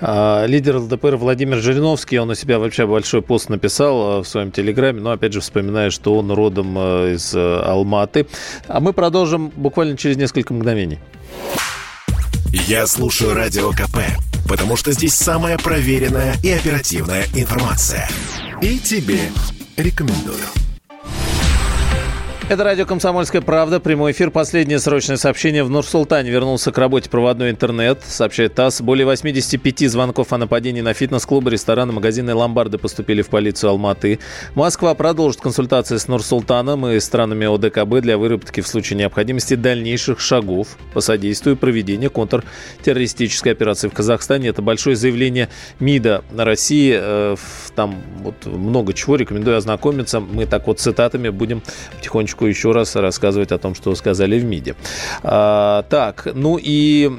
А, 0.00 0.44
лидер 0.46 0.76
ЛДПР 0.76 1.16
Владимир 1.16 1.58
Жириновский, 1.58 2.18
он 2.18 2.30
у 2.30 2.34
себя 2.34 2.58
вообще 2.58 2.86
большой 2.86 3.22
пост 3.22 3.48
написал 3.48 4.18
а, 4.18 4.22
в 4.22 4.28
своем 4.28 4.50
телеграме, 4.50 5.00
но 5.00 5.10
опять 5.10 5.32
же 5.32 5.40
вспоминая, 5.40 5.90
что 5.90 6.18
он 6.18 6.30
родом 6.30 6.74
а, 6.76 7.12
из 7.12 7.34
Алматы. 7.34 8.26
А 8.66 8.80
мы 8.80 8.92
продолжим 8.92 9.52
буквально 9.54 9.96
через 9.96 10.16
несколько 10.16 10.54
мгновений. 10.54 10.98
Я 12.52 12.86
слушаю 12.86 13.34
Радио 13.34 13.70
КП, 13.70 13.98
потому 14.48 14.76
что 14.76 14.92
здесь 14.92 15.14
самая 15.14 15.56
проверенная 15.58 16.34
и 16.42 16.50
оперативная 16.50 17.24
информация. 17.34 18.08
И 18.60 18.78
тебе 18.78 19.20
рекомендую. 19.76 20.44
Это 22.52 22.64
радио 22.64 22.84
«Комсомольская 22.84 23.40
правда». 23.40 23.80
Прямой 23.80 24.12
эфир. 24.12 24.30
Последнее 24.30 24.78
срочное 24.78 25.16
сообщение. 25.16 25.64
В 25.64 25.70
Нур-Султане 25.70 26.30
вернулся 26.30 26.70
к 26.70 26.76
работе 26.76 27.08
проводной 27.08 27.48
интернет, 27.48 28.02
сообщает 28.06 28.54
ТАСС. 28.54 28.82
Более 28.82 29.06
85 29.06 29.90
звонков 29.90 30.34
о 30.34 30.36
нападении 30.36 30.82
на 30.82 30.92
фитнес-клубы, 30.92 31.50
рестораны, 31.50 31.94
магазины 31.94 32.28
и 32.28 32.34
ломбарды 32.34 32.76
поступили 32.76 33.22
в 33.22 33.30
полицию 33.30 33.70
Алматы. 33.70 34.18
Москва 34.54 34.92
продолжит 34.94 35.40
консультации 35.40 35.96
с 35.96 36.08
Нур-Султаном 36.08 36.86
и 36.88 37.00
странами 37.00 37.46
ОДКБ 37.46 38.02
для 38.02 38.18
выработки 38.18 38.60
в 38.60 38.68
случае 38.68 38.98
необходимости 38.98 39.54
дальнейших 39.54 40.20
шагов 40.20 40.76
по 40.92 41.00
содействию 41.00 41.56
проведения 41.56 42.10
контртеррористической 42.10 43.52
операции 43.52 43.88
в 43.88 43.94
Казахстане. 43.94 44.48
Это 44.48 44.60
большое 44.60 44.94
заявление 44.94 45.48
МИДа 45.80 46.22
на 46.30 46.44
России. 46.44 46.94
Э, 47.00 47.34
там 47.74 47.96
вот 48.18 48.44
много 48.44 48.92
чего. 48.92 49.16
Рекомендую 49.16 49.56
ознакомиться. 49.56 50.20
Мы 50.20 50.44
так 50.44 50.66
вот 50.66 50.80
цитатами 50.80 51.30
будем 51.30 51.62
потихонечку 51.96 52.41
минутку 52.42 52.46
еще 52.46 52.72
раз 52.72 52.96
рассказывать 52.96 53.52
о 53.52 53.58
том, 53.58 53.74
что 53.74 53.94
сказали 53.94 54.38
в 54.38 54.44
МИДе. 54.44 54.74
А, 55.22 55.82
так, 55.88 56.28
ну 56.34 56.58
и 56.60 57.10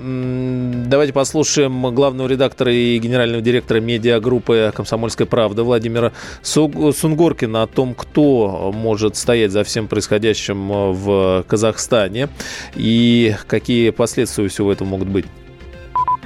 давайте 0.87 1.13
послушаем 1.13 1.93
главного 1.93 2.27
редактора 2.27 2.73
и 2.73 2.97
генерального 2.99 3.41
директора 3.41 3.79
медиагруппы 3.79 4.71
«Комсомольская 4.75 5.27
правда» 5.27 5.63
Владимира 5.63 6.11
Сунгоркина 6.41 7.63
о 7.63 7.67
том, 7.67 7.93
кто 7.93 8.71
может 8.73 9.15
стоять 9.15 9.51
за 9.51 9.63
всем 9.63 9.87
происходящим 9.87 10.93
в 10.93 11.43
Казахстане 11.47 12.29
и 12.75 13.35
какие 13.47 13.91
последствия 13.91 14.47
всего 14.47 14.71
этого 14.71 14.87
могут 14.87 15.07
быть. 15.07 15.25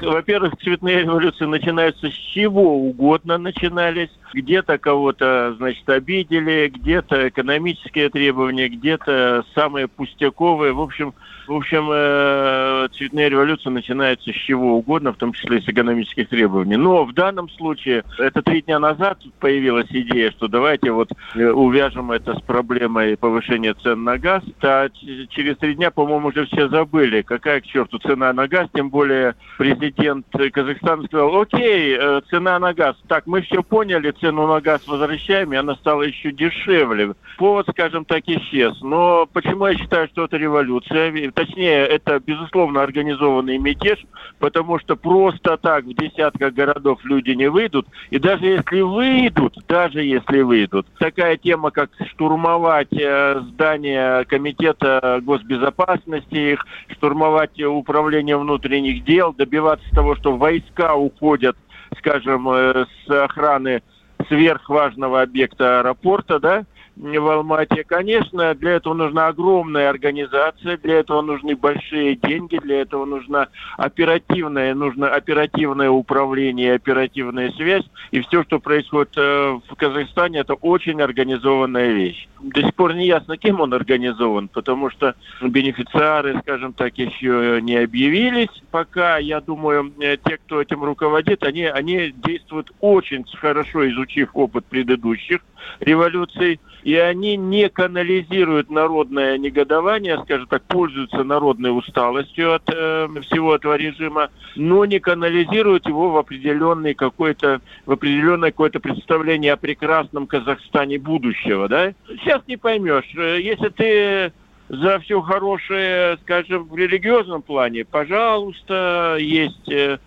Во-первых, 0.02 0.54
цветные 0.62 1.02
революции 1.02 1.46
начинаются 1.46 2.10
с 2.10 2.14
чего 2.14 2.78
угодно 2.78 3.38
начинались. 3.38 4.10
Где-то 4.34 4.78
кого-то, 4.78 5.56
значит, 5.58 5.88
обидели, 5.90 6.72
где-то 6.74 7.30
экономические 7.30 8.10
требования, 8.10 8.68
где-то 8.68 9.46
самые 9.56 9.88
пустяковые. 9.88 10.74
В 10.74 10.82
общем, 10.82 11.14
в 11.48 11.54
общем, 11.54 11.88
э, 11.90 12.90
цветная 12.92 13.30
революция 13.30 13.72
начинается 13.72 14.32
с 14.32 14.36
чего 14.36 14.78
угодно, 14.78 15.14
в 15.14 15.18
том 15.18 15.32
числе 15.32 15.62
с 15.62 15.70
экономических 15.70 16.28
требований. 16.28 16.76
Но 16.76 17.06
в 17.06 17.14
данном 17.14 17.50
случае, 17.50 18.04
это 18.20 18.42
три 18.42 18.62
дня 18.62 18.80
назад 18.80 19.20
появилась 19.40 19.88
идея, 19.90 20.32
что 20.32 20.50
давайте 20.50 20.92
вот 20.92 21.10
э, 21.36 21.50
увяжем 21.50 22.12
это 22.12 22.38
с 22.38 22.42
проблемой 22.42 23.16
повышения 23.16 23.74
цен 23.76 24.04
на 24.04 24.18
газ. 24.18 24.44
А 24.62 24.90
через 25.30 25.58
три 25.58 25.76
дня, 25.76 25.90
по-моему, 25.90 26.28
уже 26.28 26.46
все 26.48 26.68
забыли, 26.68 27.22
какая 27.22 27.62
к 27.62 27.66
черту 27.66 27.98
цена 28.00 28.34
на 28.34 28.48
газ, 28.50 28.68
тем 28.74 28.90
более 28.90 29.36
президент 29.58 29.87
Казахстана 29.92 31.04
сказал, 31.04 31.42
окей, 31.42 31.98
э, 32.00 32.22
цена 32.30 32.60
на 32.60 32.74
газ. 32.74 32.96
Так, 33.08 33.28
мы 33.28 33.42
все 33.42 33.64
поняли, 33.64 34.12
цену 34.12 34.48
на 34.48 34.62
газ 34.62 34.88
возвращаем, 34.88 35.54
и 35.54 35.58
она 35.58 35.76
стала 35.76 36.04
еще 36.04 36.32
дешевле. 36.32 37.14
Повод, 37.38 37.68
скажем 37.70 38.06
так, 38.06 38.24
исчез. 38.28 38.78
Но 38.82 39.28
почему 39.32 39.68
я 39.68 39.78
считаю, 39.78 40.08
что 40.08 40.26
это 40.26 40.38
революция? 40.38 41.32
точнее, 41.32 41.86
это, 41.86 42.20
безусловно, 42.20 42.82
организованный 42.82 43.58
мятеж, 43.58 44.06
потому 44.40 44.80
что 44.80 44.96
просто 44.96 45.58
так 45.58 45.86
в 45.86 45.94
десятках 45.94 46.54
городов 46.54 47.00
люди 47.04 47.32
не 47.32 47.50
выйдут. 47.50 47.88
И 48.10 48.20
даже 48.20 48.46
если 48.46 48.82
выйдут, 48.82 49.56
даже 49.68 50.04
если 50.04 50.42
выйдут, 50.42 50.88
такая 51.00 51.38
тема, 51.38 51.72
как 51.72 51.90
штурмовать 52.12 52.94
э, 52.94 53.42
здание 53.50 54.26
комитета 54.26 55.20
госбезопасности, 55.24 56.54
их 56.54 56.66
штурмовать 56.92 57.62
управление 57.62 58.38
внутренних 58.38 59.04
дел, 59.04 59.34
добиваться 59.34 59.77
того, 59.94 60.16
что 60.16 60.38
войска 60.38 60.96
уходят, 60.96 61.56
скажем, 61.98 62.50
э, 62.50 62.86
с 63.06 63.10
охраны 63.10 63.82
сверхважного 64.28 65.22
объекта 65.22 65.80
аэропорта, 65.80 66.40
да, 66.40 66.66
в 67.00 67.30
Алмате. 67.30 67.84
Конечно, 67.84 68.56
для 68.56 68.74
этого 68.74 68.94
нужна 68.94 69.28
огромная 69.28 69.90
организация, 69.90 70.78
для 70.78 71.00
этого 71.00 71.22
нужны 71.22 71.56
большие 71.56 72.16
деньги, 72.16 72.58
для 72.58 72.82
этого 72.82 73.06
нужна 73.06 73.50
оперативное, 73.78 74.74
нужно 74.74 75.10
оперативное 75.10 75.90
управление, 75.90 76.74
оперативная 76.76 77.52
связь. 77.52 77.86
И 78.12 78.22
все, 78.22 78.44
что 78.44 78.60
происходит 78.60 79.14
э, 79.18 79.60
в 79.70 79.76
Казахстане, 79.76 80.40
это 80.40 80.56
очень 80.56 81.02
организованная 81.02 81.92
вещь. 81.92 82.28
До 82.42 82.62
сих 82.62 82.74
пор 82.76 82.96
не 82.96 83.06
ясно, 83.06 83.38
кем 83.38 83.62
он 83.62 83.74
организован, 83.74 84.48
потому 84.48 84.90
что 84.90 85.16
бенефициары, 85.42 86.40
скажем 86.42 86.74
так, 86.74 86.98
еще 86.98 87.60
не 87.62 87.78
объявились. 87.78 88.50
Пока, 88.72 89.18
я 89.18 89.42
думаю, 89.42 89.94
э, 90.00 90.18
те, 90.18 90.38
кто 90.38 90.62
этим 90.62 90.84
руководит, 90.84 91.44
они, 91.44 91.66
они 91.66 92.12
действуют 92.12 92.72
очень 92.80 93.26
хорошо, 93.40 93.88
изучив 93.90 94.30
опыт 94.34 94.66
предыдущих 94.66 95.42
революций 95.80 96.60
и 96.84 96.96
они 96.96 97.36
не 97.36 97.70
канализируют 97.70 98.70
народное 98.70 99.38
негодование, 99.38 100.20
скажем 100.24 100.48
так, 100.48 100.64
пользуются 100.64 101.24
народной 101.24 101.78
усталостью 101.78 102.54
от 102.54 102.64
э, 102.68 103.08
всего 103.24 103.56
этого 103.56 103.76
режима, 103.76 104.30
но 104.56 104.86
не 104.86 105.00
канализируют 105.00 105.88
его 105.88 106.12
в 106.12 106.18
определенный 106.18 106.94
какой-то, 106.94 107.62
в 107.86 107.92
определенное 107.92 108.52
какое-то 108.52 108.80
представление 108.80 109.54
о 109.54 109.58
прекрасном 109.58 110.28
Казахстане 110.28 111.00
будущего, 111.00 111.68
да? 111.68 111.94
Сейчас 112.08 112.42
не 112.48 112.58
поймешь. 112.58 113.10
Э, 113.16 113.40
если 113.42 113.70
ты 113.70 114.34
за 114.70 115.00
все 115.00 115.22
хорошее, 115.22 116.18
скажем, 116.24 116.66
в 116.66 116.76
религиозном 116.76 117.42
плане. 117.42 117.86
Пожалуйста, 117.86 119.16
есть 119.20 119.70
э, 119.70 119.98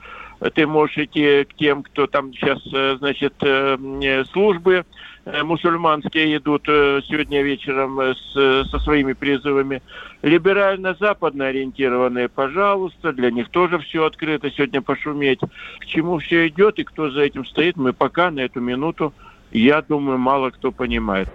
ты 0.55 0.67
можешь 0.67 0.99
идти 0.99 1.45
к 1.45 1.55
тем, 1.55 1.83
кто 1.83 2.07
там 2.07 2.33
сейчас, 2.33 2.59
э, 2.73 2.97
значит, 2.99 3.35
службы 4.33 4.85
мусульманские 5.45 6.37
идут 6.37 6.63
сегодня 6.67 7.43
вечером 7.43 8.01
с, 8.01 8.33
со 8.33 8.79
своими 8.81 9.13
призывами. 9.13 9.83
Либерально-западно 10.23 11.47
ориентированные, 11.47 12.29
пожалуйста, 12.29 13.13
для 13.13 13.31
них 13.31 13.49
тоже 13.49 13.79
все 13.79 14.05
открыто 14.05 14.51
сегодня 14.51 14.83
пошуметь. 14.83 15.41
К 15.79 15.87
чему 15.87 16.19
все 16.19 16.49
идет 16.49 16.79
и 16.79 16.85
кто 16.85 17.11
за 17.11 17.23
этим 17.23 17.45
стоит, 17.47 17.77
мы 17.77 17.93
пока 17.93 18.31
на 18.31 18.41
эту 18.41 18.61
минуту, 18.61 19.13
я 19.51 19.83
думаю, 19.83 20.19
мало 20.19 20.51
кто 20.51 20.73
понимает. 20.73 21.29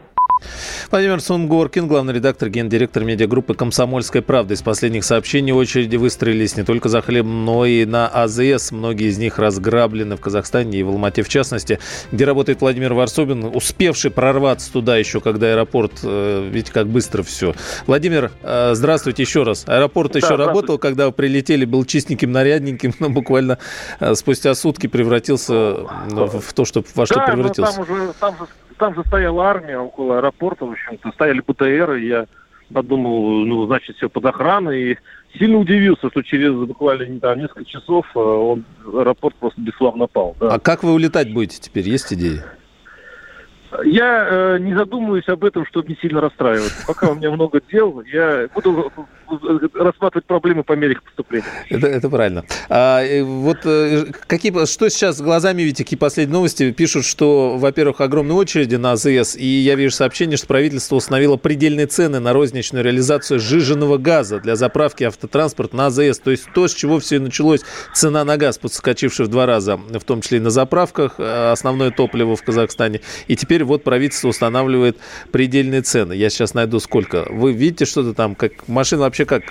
Владимир 0.91 1.19
Сунгоркин, 1.19 1.87
главный 1.87 2.13
редактор, 2.13 2.49
гендиректор 2.49 3.03
медиагруппы 3.03 3.55
«Комсомольская 3.55 4.21
правда». 4.21 4.53
Из 4.53 4.61
последних 4.61 5.03
сообщений 5.03 5.51
очереди 5.51 5.95
выстроились 5.95 6.55
не 6.57 6.63
только 6.63 6.89
за 6.89 7.01
хлебом, 7.01 7.43
но 7.43 7.65
и 7.65 7.85
на 7.85 8.07
АЗС. 8.07 8.71
Многие 8.71 9.07
из 9.07 9.17
них 9.17 9.39
разграблены 9.39 10.15
в 10.15 10.21
Казахстане 10.21 10.79
и 10.79 10.83
в 10.83 10.89
Алмате 10.89 11.23
в 11.23 11.29
частности, 11.29 11.79
где 12.11 12.25
работает 12.25 12.61
Владимир 12.61 12.93
Варсобин, 12.93 13.45
успевший 13.45 14.11
прорваться 14.11 14.71
туда 14.71 14.97
еще, 14.97 15.21
когда 15.21 15.47
аэропорт, 15.47 15.93
э, 16.03 16.47
видите, 16.51 16.71
как 16.71 16.87
быстро 16.87 17.23
все. 17.23 17.55
Владимир, 17.87 18.31
э, 18.43 18.73
здравствуйте 18.75 19.23
еще 19.23 19.43
раз. 19.43 19.63
Аэропорт 19.67 20.13
да, 20.13 20.19
еще 20.19 20.35
работал, 20.35 20.77
когда 20.77 21.07
вы 21.07 21.11
прилетели, 21.13 21.65
был 21.65 21.83
чистеньким, 21.85 22.31
нарядненьким, 22.31 22.93
но 22.99 23.09
буквально 23.09 23.57
э, 23.99 24.13
спустя 24.13 24.53
сутки 24.53 24.87
превратился 24.87 25.53
в 25.53 26.53
то, 26.53 26.65
что, 26.65 26.83
во 26.93 27.05
что 27.05 27.15
да, 27.15 27.27
превратился. 27.27 27.73
Там 27.73 27.81
уже, 27.81 28.13
там 28.19 28.37
же 28.37 28.47
там 28.77 28.95
же 28.95 29.03
стояла 29.05 29.45
армия 29.45 29.77
около 29.77 30.17
аэропорта, 30.17 30.65
в 30.65 30.71
общем-то, 30.71 31.11
стояли 31.11 31.41
БТР, 31.45 31.93
и 31.93 32.07
я 32.07 32.25
подумал, 32.73 33.45
ну, 33.45 33.65
значит, 33.67 33.95
все 33.97 34.09
под 34.09 34.25
охраной, 34.25 34.91
и 34.91 34.97
сильно 35.37 35.57
удивился, 35.57 36.09
что 36.09 36.21
через 36.21 36.53
буквально 36.53 37.19
там, 37.19 37.39
несколько 37.39 37.65
часов 37.65 38.05
э, 38.15 38.19
он, 38.19 38.65
аэропорт 38.85 39.35
просто 39.35 39.61
бесславно 39.61 40.07
пал. 40.07 40.35
Да. 40.39 40.55
А 40.55 40.59
как 40.59 40.83
вы 40.83 40.93
улетать 40.93 41.33
будете 41.33 41.59
теперь? 41.59 41.87
Есть 41.87 42.13
идеи? 42.13 42.41
Я 43.83 44.27
э, 44.29 44.57
не 44.59 44.73
задумываюсь 44.75 45.27
об 45.27 45.43
этом, 45.43 45.65
чтобы 45.65 45.89
не 45.89 45.95
сильно 45.95 46.21
расстраиваться. 46.21 46.85
Пока 46.87 47.11
у 47.11 47.15
меня 47.15 47.31
много 47.31 47.61
дел, 47.71 48.01
я 48.01 48.47
буду 48.53 48.91
рассматривать 49.73 50.25
проблемы 50.25 50.63
по 50.63 50.73
мере 50.73 50.93
их 50.93 51.03
поступления. 51.03 51.45
Это, 51.69 51.87
это 51.87 52.09
правильно. 52.09 52.43
А, 52.69 53.03
вот 53.23 53.59
э, 53.65 54.05
какие, 54.27 54.65
что 54.65 54.89
сейчас 54.89 55.21
глазами 55.21 55.63
видите, 55.63 55.83
какие 55.83 55.97
последние 55.97 56.33
новости? 56.33 56.71
Пишут, 56.71 57.05
что, 57.05 57.57
во-первых, 57.57 58.01
огромные 58.01 58.35
очереди 58.35 58.75
на 58.75 58.93
АЗС, 58.93 59.35
и 59.35 59.45
я 59.45 59.75
вижу 59.75 59.95
сообщение, 59.95 60.37
что 60.37 60.47
правительство 60.47 60.95
установило 60.95 61.37
предельные 61.37 61.87
цены 61.87 62.19
на 62.19 62.33
розничную 62.33 62.83
реализацию 62.83 63.39
сжиженного 63.39 63.97
газа 63.97 64.39
для 64.39 64.55
заправки 64.55 65.03
автотранспорта 65.03 65.75
на 65.75 65.87
АЗС. 65.87 66.19
То 66.19 66.31
есть 66.31 66.47
то, 66.53 66.67
с 66.67 66.73
чего 66.73 66.99
все 66.99 67.17
и 67.17 67.19
началось, 67.19 67.61
цена 67.93 68.23
на 68.23 68.37
газ, 68.37 68.57
подскочившая 68.57 69.27
в 69.27 69.29
два 69.29 69.45
раза, 69.45 69.77
в 69.77 70.03
том 70.03 70.21
числе 70.21 70.37
и 70.37 70.41
на 70.41 70.49
заправках, 70.49 71.15
э, 71.17 71.51
основное 71.51 71.91
топливо 71.91 72.35
в 72.35 72.43
Казахстане. 72.43 73.01
И 73.27 73.35
теперь 73.35 73.63
вот 73.63 73.83
правительство 73.83 74.29
устанавливает 74.29 74.97
предельные 75.31 75.81
цены. 75.81 76.13
Я 76.13 76.29
сейчас 76.29 76.53
найду 76.53 76.79
сколько. 76.79 77.25
Вы 77.29 77.53
видите 77.53 77.85
что-то 77.85 78.13
там, 78.13 78.35
как 78.35 78.67
машина 78.67 79.03
вообще 79.03 79.14
как, 79.23 79.43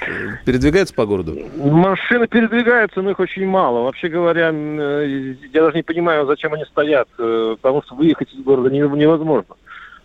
передвигаются 0.44 0.94
по 0.94 1.06
городу? 1.06 1.38
Машины 1.56 2.26
передвигаются, 2.26 3.00
но 3.00 3.10
их 3.10 3.20
очень 3.20 3.46
мало. 3.46 3.84
Вообще 3.84 4.08
говоря, 4.08 4.50
э, 4.52 5.34
я 5.52 5.62
даже 5.62 5.76
не 5.76 5.82
понимаю, 5.82 6.26
зачем 6.26 6.52
они 6.52 6.64
стоят, 6.64 7.08
э, 7.18 7.56
потому 7.62 7.82
что 7.82 7.94
выехать 7.94 8.32
из 8.34 8.42
города 8.42 8.68
невозможно. 8.68 9.54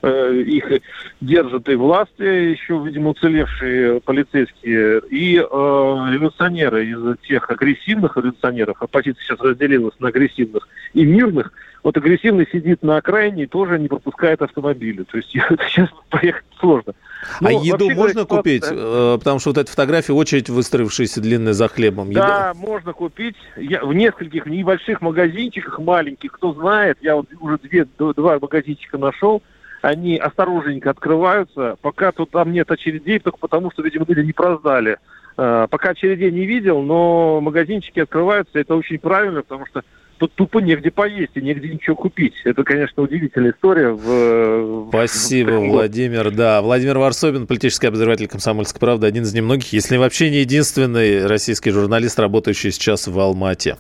Э, 0.02 0.34
их 0.34 0.82
держат 1.20 1.68
и 1.68 1.76
власти, 1.76 2.22
еще, 2.22 2.82
видимо, 2.86 3.10
уцелевшие 3.10 4.00
полицейские, 4.00 5.02
и 5.10 5.38
э, 5.38 5.42
революционеры 5.42 6.86
из 6.86 7.18
тех 7.28 7.50
агрессивных 7.50 8.16
революционеров, 8.16 8.82
оппозиция 8.82 9.22
сейчас 9.24 9.42
разделилась 9.42 10.00
на 10.00 10.08
агрессивных 10.08 10.70
и 10.94 11.04
мирных, 11.04 11.52
вот 11.84 11.98
агрессивный 11.98 12.48
сидит 12.50 12.82
на 12.82 12.96
окраине 12.96 13.44
и 13.44 13.48
тоже 13.48 13.78
не 13.78 13.90
пропускает 13.90 14.42
автомобили. 14.42 15.04
То 15.04 15.18
есть 15.18 15.30
сейчас 15.32 15.90
поехать 16.10 16.46
сложно. 16.60 16.94
Но, 17.42 17.50
а 17.50 17.52
ну, 17.52 17.64
еду 17.64 17.90
можно 17.90 18.24
говоря, 18.24 18.38
купить? 18.38 18.66
Э, 18.70 19.18
потому 19.20 19.40
что 19.40 19.50
вот 19.50 19.58
эта 19.58 19.70
фотография, 19.70 20.14
очередь 20.14 20.50
выстроившаяся 20.50 21.20
длинная 21.20 21.54
за 21.54 21.68
хлебом. 21.68 22.14
Да, 22.14 22.26
Еда... 22.26 22.54
можно 22.54 22.94
купить. 22.94 23.36
Я, 23.58 23.84
в 23.84 23.94
нескольких 23.94 24.46
небольших 24.46 25.02
магазинчиках, 25.02 25.80
маленьких, 25.80 26.32
кто 26.32 26.54
знает, 26.54 26.98
я 27.02 27.18
вот 27.18 27.28
уже 27.42 27.58
две, 27.58 27.86
два 27.98 28.40
магазинчика 28.40 28.98
нашел, 28.98 29.42
они 29.82 30.18
осторожненько 30.18 30.90
открываются, 30.90 31.78
пока 31.82 32.12
тут 32.12 32.32
там 32.32 32.52
нет 32.52 32.70
очередей, 32.72 33.20
только 33.20 33.38
потому 33.38 33.72
что, 33.72 33.82
видимо, 33.82 34.06
люди 34.08 34.26
не 34.26 34.34
проздали. 34.34 34.98
Э, 35.38 35.68
пока 35.70 35.90
очередей 35.90 36.32
не 36.32 36.46
видел, 36.46 36.82
но 36.82 37.40
магазинчики 37.42 38.00
открываются, 38.00 38.60
это 38.60 38.76
очень 38.76 39.00
правильно, 39.00 39.42
потому 39.42 39.66
что 39.68 39.84
тут 40.18 40.34
тупо 40.34 40.60
негде 40.60 40.92
поесть 40.92 41.32
и 41.36 41.42
негде 41.42 41.70
ничего 41.70 41.96
купить. 41.96 42.34
Это, 42.44 42.64
конечно, 42.64 43.02
удивительная 43.02 43.52
история. 43.52 43.92
В, 43.92 44.90
Спасибо, 44.90 45.52
в... 45.52 45.70
Владимир. 45.70 46.32
Да, 46.32 46.62
Владимир 46.62 46.98
Варсобин, 46.98 47.48
политический 47.48 47.88
обозреватель 47.88 48.28
«Комсомольской 48.28 48.80
правды», 48.80 49.08
один 49.08 49.24
из 49.24 49.34
немногих, 49.34 49.72
если 49.72 49.98
вообще 49.98 50.30
не 50.30 50.42
единственный 50.42 51.26
российский 51.26 51.72
журналист, 51.72 52.20
работающий 52.20 52.72
сейчас 52.72 53.08
в 53.08 53.18
Алмате. 53.18 53.78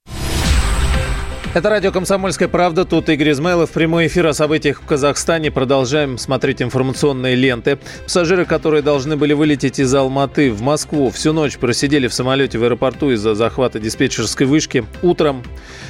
Это 1.56 1.68
радио 1.72 1.92
«Комсомольская 1.92 2.48
правда». 2.48 2.86
Тут 2.86 3.10
Игорь 3.10 3.32
Измайлов. 3.32 3.72
Прямой 3.72 4.06
эфир 4.06 4.28
о 4.28 4.34
событиях 4.36 4.84
в 4.84 4.86
Казахстане. 4.86 5.50
Продолжаем 5.50 6.20
смотреть 6.20 6.62
информационные 6.62 7.34
ленты. 7.34 7.80
Пассажиры, 8.04 8.46
которые 8.46 8.84
должны 8.84 9.18
были 9.18 9.34
вылететь 9.34 9.80
из 9.80 9.92
Алматы 9.96 10.52
в 10.52 10.62
Москву, 10.62 11.10
всю 11.10 11.34
ночь 11.34 11.58
просидели 11.58 12.08
в 12.08 12.14
самолете 12.14 12.60
в 12.60 12.64
аэропорту 12.64 13.10
из-за 13.10 13.34
захвата 13.34 13.80
диспетчерской 13.80 14.46
вышки. 14.46 14.86
Утром 15.02 15.42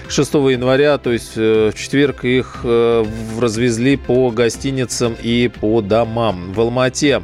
6 0.10 0.34
января, 0.34 0.98
то 0.98 1.12
есть 1.12 1.34
э, 1.36 1.70
в 1.72 1.78
четверг, 1.78 2.26
их 2.26 2.62
э, 2.64 3.06
развезли 3.40 3.96
по 3.96 4.32
гостиницам 4.32 5.16
и 5.22 5.48
по 5.48 5.82
домам. 5.82 6.52
В 6.52 6.60
Алмате 6.62 7.22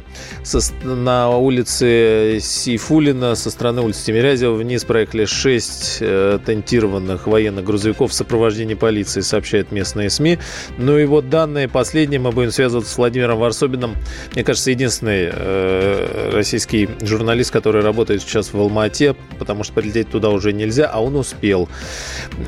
на 0.84 1.30
улице 1.30 2.38
Сейфулина 2.40 3.34
со 3.34 3.50
стороны 3.50 3.82
улицы 3.82 4.06
Тимирязева 4.06 4.54
вниз 4.54 4.84
проехали 4.84 5.24
6 5.24 5.98
э, 6.00 6.38
тентированных 6.46 7.26
военных 7.26 7.64
грузовиков 7.64 8.12
с 8.12 8.16
сопровождении 8.18 8.74
полиции, 8.74 9.20
сообщают 9.20 9.72
местные 9.72 10.08
СМИ. 10.08 10.38
Ну 10.78 10.96
и 10.96 11.06
вот 11.06 11.28
данные 11.28 11.68
последние 11.68 12.20
мы 12.20 12.30
будем 12.30 12.52
связываться 12.52 12.92
с 12.92 12.96
Владимиром 12.96 13.40
Варсобиным. 13.40 13.96
Мне 14.32 14.44
кажется, 14.44 14.70
единственный 14.70 16.30
российский 16.30 16.88
журналист, 17.02 17.50
который 17.50 17.82
работает 17.82 18.22
сейчас 18.22 18.52
в 18.52 18.60
Алмате, 18.60 19.16
потому 19.40 19.64
что 19.64 19.72
прилететь 19.72 20.08
туда 20.08 20.30
уже 20.30 20.52
нельзя, 20.52 20.86
а 20.86 21.02
он 21.02 21.16
успел. 21.16 21.68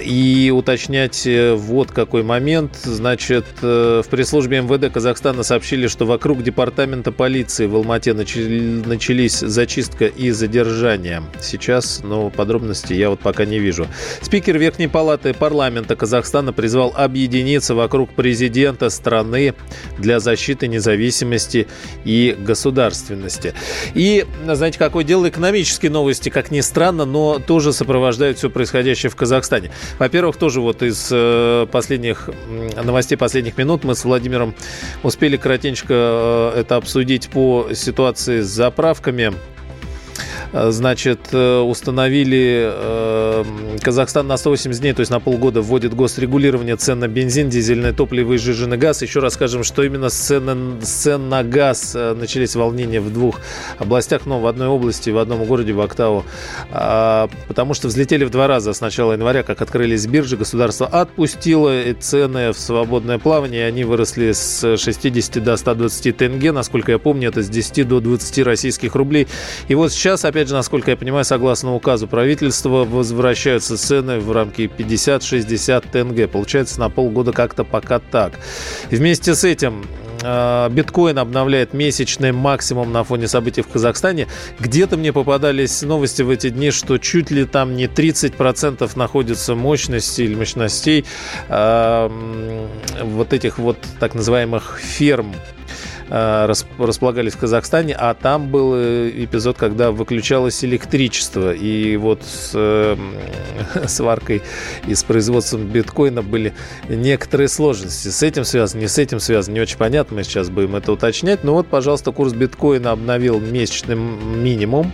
И 0.01 0.28
уточнять 0.53 1.27
э, 1.27 1.55
вот 1.55 1.91
какой 1.91 2.23
момент. 2.23 2.77
Значит, 2.83 3.45
э, 3.63 4.03
в 4.05 4.09
пресс-службе 4.09 4.61
МВД 4.61 4.93
Казахстана 4.93 5.43
сообщили, 5.43 5.87
что 5.87 6.07
вокруг 6.07 6.43
департамента 6.43 7.13
полиции 7.13 7.67
в 7.67 7.77
Алмате 7.77 8.15
начались 8.15 9.39
зачистка 9.39 10.07
и 10.07 10.31
задержание. 10.31 11.23
Сейчас, 11.41 12.01
ну, 12.03 12.31
подробности 12.31 12.93
я 12.93 13.11
вот 13.11 13.21
пока 13.21 13.45
не 13.45 13.59
вижу. 13.59 13.87
Спикер 14.21 14.59
Верхней 14.59 14.89
Палаты 14.89 15.35
парламента 15.35 15.97
Казахстана 15.97 16.53
призвал 16.53 16.93
объединиться 16.97 17.75
вокруг 17.75 18.11
президента 18.11 18.91
страны 18.91 19.55
для 19.99 20.21
защиты 20.21 20.69
независимости 20.69 21.67
и 22.05 22.37
государственности. 22.39 23.55
И, 23.95 24.27
знаете, 24.47 24.79
какое 24.79 25.05
дело 25.05 25.29
экономические 25.29 25.91
новости, 25.91 26.29
как 26.29 26.51
ни 26.51 26.61
странно, 26.61 27.05
но 27.05 27.39
тоже 27.39 27.73
сопровождают 27.73 28.39
все 28.39 28.51
происходящее 28.51 29.11
в 29.11 29.17
Казахстане. 29.17 29.71
Во-первых, 29.99 30.18
тоже 30.37 30.61
вот 30.61 30.83
из 30.83 31.09
э, 31.11 31.67
последних 31.71 32.31
новостей 32.83 33.17
последних 33.17 33.57
минут 33.57 33.85
мы 33.85 33.95
с 33.95 34.05
Владимиром 34.05 34.55
успели 35.03 35.37
коротенько 35.37 35.87
э, 36.55 36.61
это 36.61 36.77
обсудить 36.77 37.29
по 37.29 37.69
ситуации 37.75 38.41
с 38.41 38.49
заправками 38.49 39.33
значит, 40.53 41.21
э, 41.33 41.61
установили 41.61 42.71
э, 42.73 43.45
Казахстан 43.83 44.27
на 44.27 44.37
180 44.37 44.81
дней, 44.81 44.93
то 44.93 45.01
есть 45.01 45.11
на 45.11 45.21
полгода 45.21 45.63
вводит 45.63 45.95
госрегулирование 45.95 46.77
цен 46.77 47.01
на 47.01 47.09
бензин, 47.09 47.49
дизельное 47.49 47.93
топливо 47.93 48.35
и 48.35 48.39
жиженый 48.39 48.77
газ. 48.77 49.03
Еще 49.03 49.21
раз 49.21 49.35
скажем, 49.35 49.65
что 49.65 49.83
именно 49.83 50.09
с 50.09 50.15
цен, 50.15 50.81
цен 50.83 51.29
на 51.29 51.43
газ 51.43 51.95
начались 51.95 52.55
волнения 52.55 53.01
в 53.01 53.13
двух 53.13 53.41
областях, 53.79 54.27
но 54.27 54.41
в 54.41 54.47
одной 54.47 54.69
области, 54.69 55.11
в 55.11 55.19
одном 55.19 55.45
городе, 55.45 55.73
в 55.73 55.81
Октаву, 55.81 56.25
а, 56.71 57.29
потому 57.49 57.75
что 57.75 57.89
взлетели 57.89 58.25
в 58.25 58.31
два 58.31 58.47
раза 58.47 58.73
с 58.73 58.81
начала 58.81 59.13
января, 59.13 59.43
как 59.43 59.63
открылись 59.63 60.07
биржи, 60.07 60.37
государство 60.37 60.87
отпустило 60.87 61.73
цены 62.01 62.53
в 62.53 62.59
свободное 62.59 63.19
плавание, 63.19 63.67
они 63.67 63.85
выросли 63.85 64.33
с 64.33 64.77
60 64.77 65.43
до 65.43 65.57
120 65.57 66.17
тенге, 66.17 66.53
насколько 66.53 66.93
я 66.93 66.99
помню, 66.99 67.29
это 67.29 67.43
с 67.43 67.49
10 67.49 67.89
до 67.89 68.01
20 68.01 68.39
российских 68.45 68.95
рублей. 68.95 69.27
И 69.69 69.75
вот 69.75 69.93
сейчас, 69.93 70.25
опять 70.25 70.38
опять 70.39 70.51
же, 70.51 70.55
насколько 70.55 70.93
я 70.93 70.97
понимаю, 70.97 71.25
согласно 71.25 71.75
указу 71.75 72.07
правительства, 72.07 72.85
возвращаются 72.85 73.77
цены 73.77 74.21
в 74.21 74.31
рамки 74.31 74.71
50-60 74.79 75.85
тенге. 75.91 76.29
Получается, 76.29 76.79
на 76.79 76.91
полгода 76.91 77.33
как-то 77.33 77.65
пока 77.65 77.99
так. 77.99 78.35
И 78.91 78.95
вместе 78.95 79.35
с 79.35 79.43
этим 79.43 79.85
э, 80.23 80.69
биткоин 80.71 81.19
обновляет 81.19 81.75
месячный 81.75 82.31
максимум 82.31 82.93
на 82.93 83.03
фоне 83.03 83.27
событий 83.27 83.63
в 83.63 83.67
Казахстане. 83.67 84.29
Где-то 84.61 84.97
мне 84.97 85.13
попадались 85.13 85.83
новости 85.83 86.23
в 86.23 86.31
эти 86.31 86.51
дни, 86.51 86.71
что 86.71 86.99
чуть 86.99 87.33
ли 87.33 87.45
там 87.45 87.75
не 87.75 87.87
30% 87.87 88.89
находится 88.97 89.57
мощности 89.57 90.23
или 90.23 90.37
мощностей 90.37 91.05
э, 91.49 92.11
вот 93.03 93.33
этих 93.33 93.59
вот 93.59 93.77
так 93.99 94.15
называемых 94.15 94.79
ферм 94.81 95.35
располагались 96.11 97.35
в 97.35 97.39
Казахстане, 97.39 97.95
а 97.99 98.15
там 98.15 98.49
был 98.49 98.73
э, 98.75 99.11
эпизод, 99.15 99.59
когда 99.59 99.91
выключалось 99.93 100.65
электричество, 100.65 101.53
и 101.53 101.97
вот 101.97 102.23
с 102.23 102.53
э, 102.55 102.97
сваркой 103.87 104.43
и 104.87 104.95
с 104.95 105.03
производством 105.05 105.67
биткоина 105.67 106.23
были 106.23 106.55
некоторые 106.89 107.49
сложности. 107.49 108.09
С 108.09 108.23
этим 108.23 108.45
связано, 108.45 108.81
не 108.81 108.89
с 108.89 108.99
этим 108.99 109.21
связано, 109.21 109.55
не 109.55 109.61
очень 109.61 109.77
понятно, 109.77 110.17
мы 110.17 110.25
сейчас 110.25 110.51
будем 110.51 110.77
это 110.77 110.93
уточнять. 110.93 111.45
Но 111.45 111.55
вот, 111.55 111.67
пожалуйста, 111.67 112.13
курс 112.13 112.33
биткоина 112.33 112.93
обновил 112.93 113.41
месячный 113.41 113.97
минимум 113.97 114.93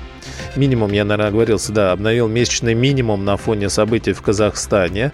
минимум, 0.56 0.92
я, 0.92 1.04
наверное, 1.04 1.28
оговорился, 1.28 1.72
да, 1.72 1.92
обновил 1.92 2.28
месячный 2.28 2.74
минимум 2.74 3.24
на 3.24 3.36
фоне 3.36 3.68
событий 3.68 4.12
в 4.12 4.22
Казахстане. 4.22 5.12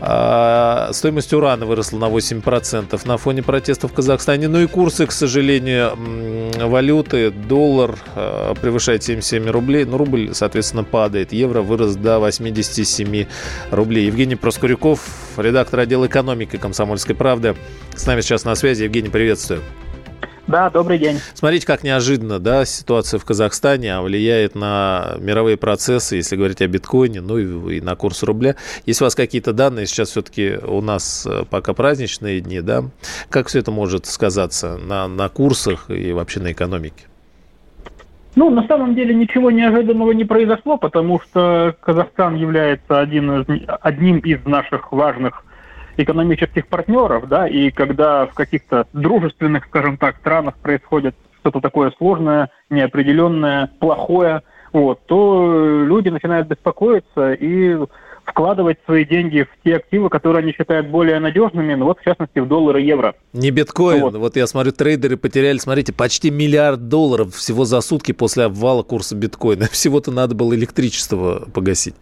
А, 0.00 0.90
стоимость 0.92 1.32
урана 1.32 1.66
выросла 1.66 1.98
на 1.98 2.04
8% 2.06 3.00
на 3.06 3.16
фоне 3.18 3.42
протестов 3.42 3.92
в 3.92 3.94
Казахстане. 3.94 4.48
Ну 4.48 4.60
и 4.60 4.66
курсы, 4.66 5.06
к 5.06 5.12
сожалению, 5.12 5.92
валюты, 6.68 7.30
доллар 7.30 7.96
а, 8.14 8.54
превышает 8.54 9.02
77 9.02 9.48
рублей, 9.48 9.84
ну 9.84 9.96
рубль, 9.96 10.30
соответственно, 10.34 10.84
падает. 10.84 11.32
Евро 11.32 11.62
вырос 11.62 11.96
до 11.96 12.18
87 12.18 13.26
рублей. 13.70 14.06
Евгений 14.06 14.36
Проскуряков, 14.36 15.00
редактор 15.36 15.80
отдела 15.80 16.06
экономики 16.06 16.56
«Комсомольской 16.56 17.14
правды». 17.14 17.54
С 17.94 18.06
нами 18.06 18.20
сейчас 18.20 18.44
на 18.44 18.54
связи. 18.54 18.84
Евгений, 18.84 19.08
приветствую. 19.08 19.62
Да, 20.52 20.68
добрый 20.68 20.98
день. 20.98 21.16
Смотрите, 21.32 21.66
как 21.66 21.82
неожиданно, 21.82 22.38
да, 22.38 22.66
ситуация 22.66 23.18
в 23.18 23.24
Казахстане 23.24 23.94
а 23.94 24.02
влияет 24.02 24.54
на 24.54 25.14
мировые 25.18 25.56
процессы, 25.56 26.16
если 26.16 26.36
говорить 26.36 26.60
о 26.60 26.66
биткоине, 26.66 27.22
ну 27.22 27.38
и, 27.38 27.76
и 27.76 27.80
на 27.80 27.96
курс 27.96 28.22
рубля. 28.22 28.56
Есть 28.84 29.00
у 29.00 29.04
вас 29.04 29.14
какие-то 29.14 29.54
данные, 29.54 29.86
сейчас 29.86 30.10
все-таки 30.10 30.58
у 30.62 30.82
нас 30.82 31.26
э, 31.26 31.44
пока 31.48 31.72
праздничные 31.72 32.40
дни, 32.40 32.60
да, 32.60 32.84
как 33.30 33.48
все 33.48 33.60
это 33.60 33.70
может 33.70 34.04
сказаться 34.04 34.76
на, 34.76 35.08
на 35.08 35.30
курсах 35.30 35.88
и 35.88 36.12
вообще 36.12 36.40
на 36.40 36.52
экономике? 36.52 37.06
Ну, 38.36 38.50
на 38.50 38.66
самом 38.66 38.94
деле 38.94 39.14
ничего 39.14 39.50
неожиданного 39.50 40.12
не 40.12 40.26
произошло, 40.26 40.76
потому 40.76 41.18
что 41.22 41.74
Казахстан 41.80 42.34
является 42.34 43.00
один 43.00 43.40
из, 43.40 43.46
одним 43.80 44.18
из 44.18 44.44
наших 44.44 44.92
важных 44.92 45.46
экономических 45.96 46.66
партнеров, 46.66 47.28
да, 47.28 47.46
и 47.46 47.70
когда 47.70 48.26
в 48.26 48.34
каких-то 48.34 48.86
дружественных, 48.92 49.66
скажем 49.66 49.96
так, 49.96 50.16
странах 50.16 50.56
происходит 50.56 51.14
что-то 51.40 51.60
такое 51.60 51.92
сложное, 51.98 52.50
неопределенное, 52.70 53.70
плохое, 53.80 54.42
вот, 54.72 55.00
то 55.06 55.84
люди 55.84 56.08
начинают 56.08 56.48
беспокоиться 56.48 57.32
и 57.32 57.76
вкладывать 58.24 58.78
свои 58.84 59.04
деньги 59.04 59.42
в 59.42 59.64
те 59.64 59.76
активы, 59.76 60.08
которые 60.08 60.42
они 60.42 60.52
считают 60.52 60.88
более 60.88 61.18
надежными, 61.18 61.74
ну 61.74 61.86
вот 61.86 61.98
в 62.00 62.04
частности 62.04 62.38
в 62.38 62.46
доллары 62.46 62.82
и 62.82 62.86
евро. 62.86 63.14
Не 63.32 63.50
биткоин, 63.50 64.00
вот. 64.00 64.14
вот 64.14 64.36
я 64.36 64.46
смотрю, 64.46 64.72
трейдеры 64.72 65.16
потеряли, 65.16 65.58
смотрите, 65.58 65.92
почти 65.92 66.30
миллиард 66.30 66.88
долларов 66.88 67.34
всего 67.34 67.64
за 67.64 67.80
сутки 67.80 68.12
после 68.12 68.44
обвала 68.44 68.82
курса 68.82 69.16
биткоина. 69.16 69.66
Всего-то 69.72 70.10
надо 70.10 70.34
было 70.34 70.54
электричество 70.54 71.46
погасить 71.52 71.94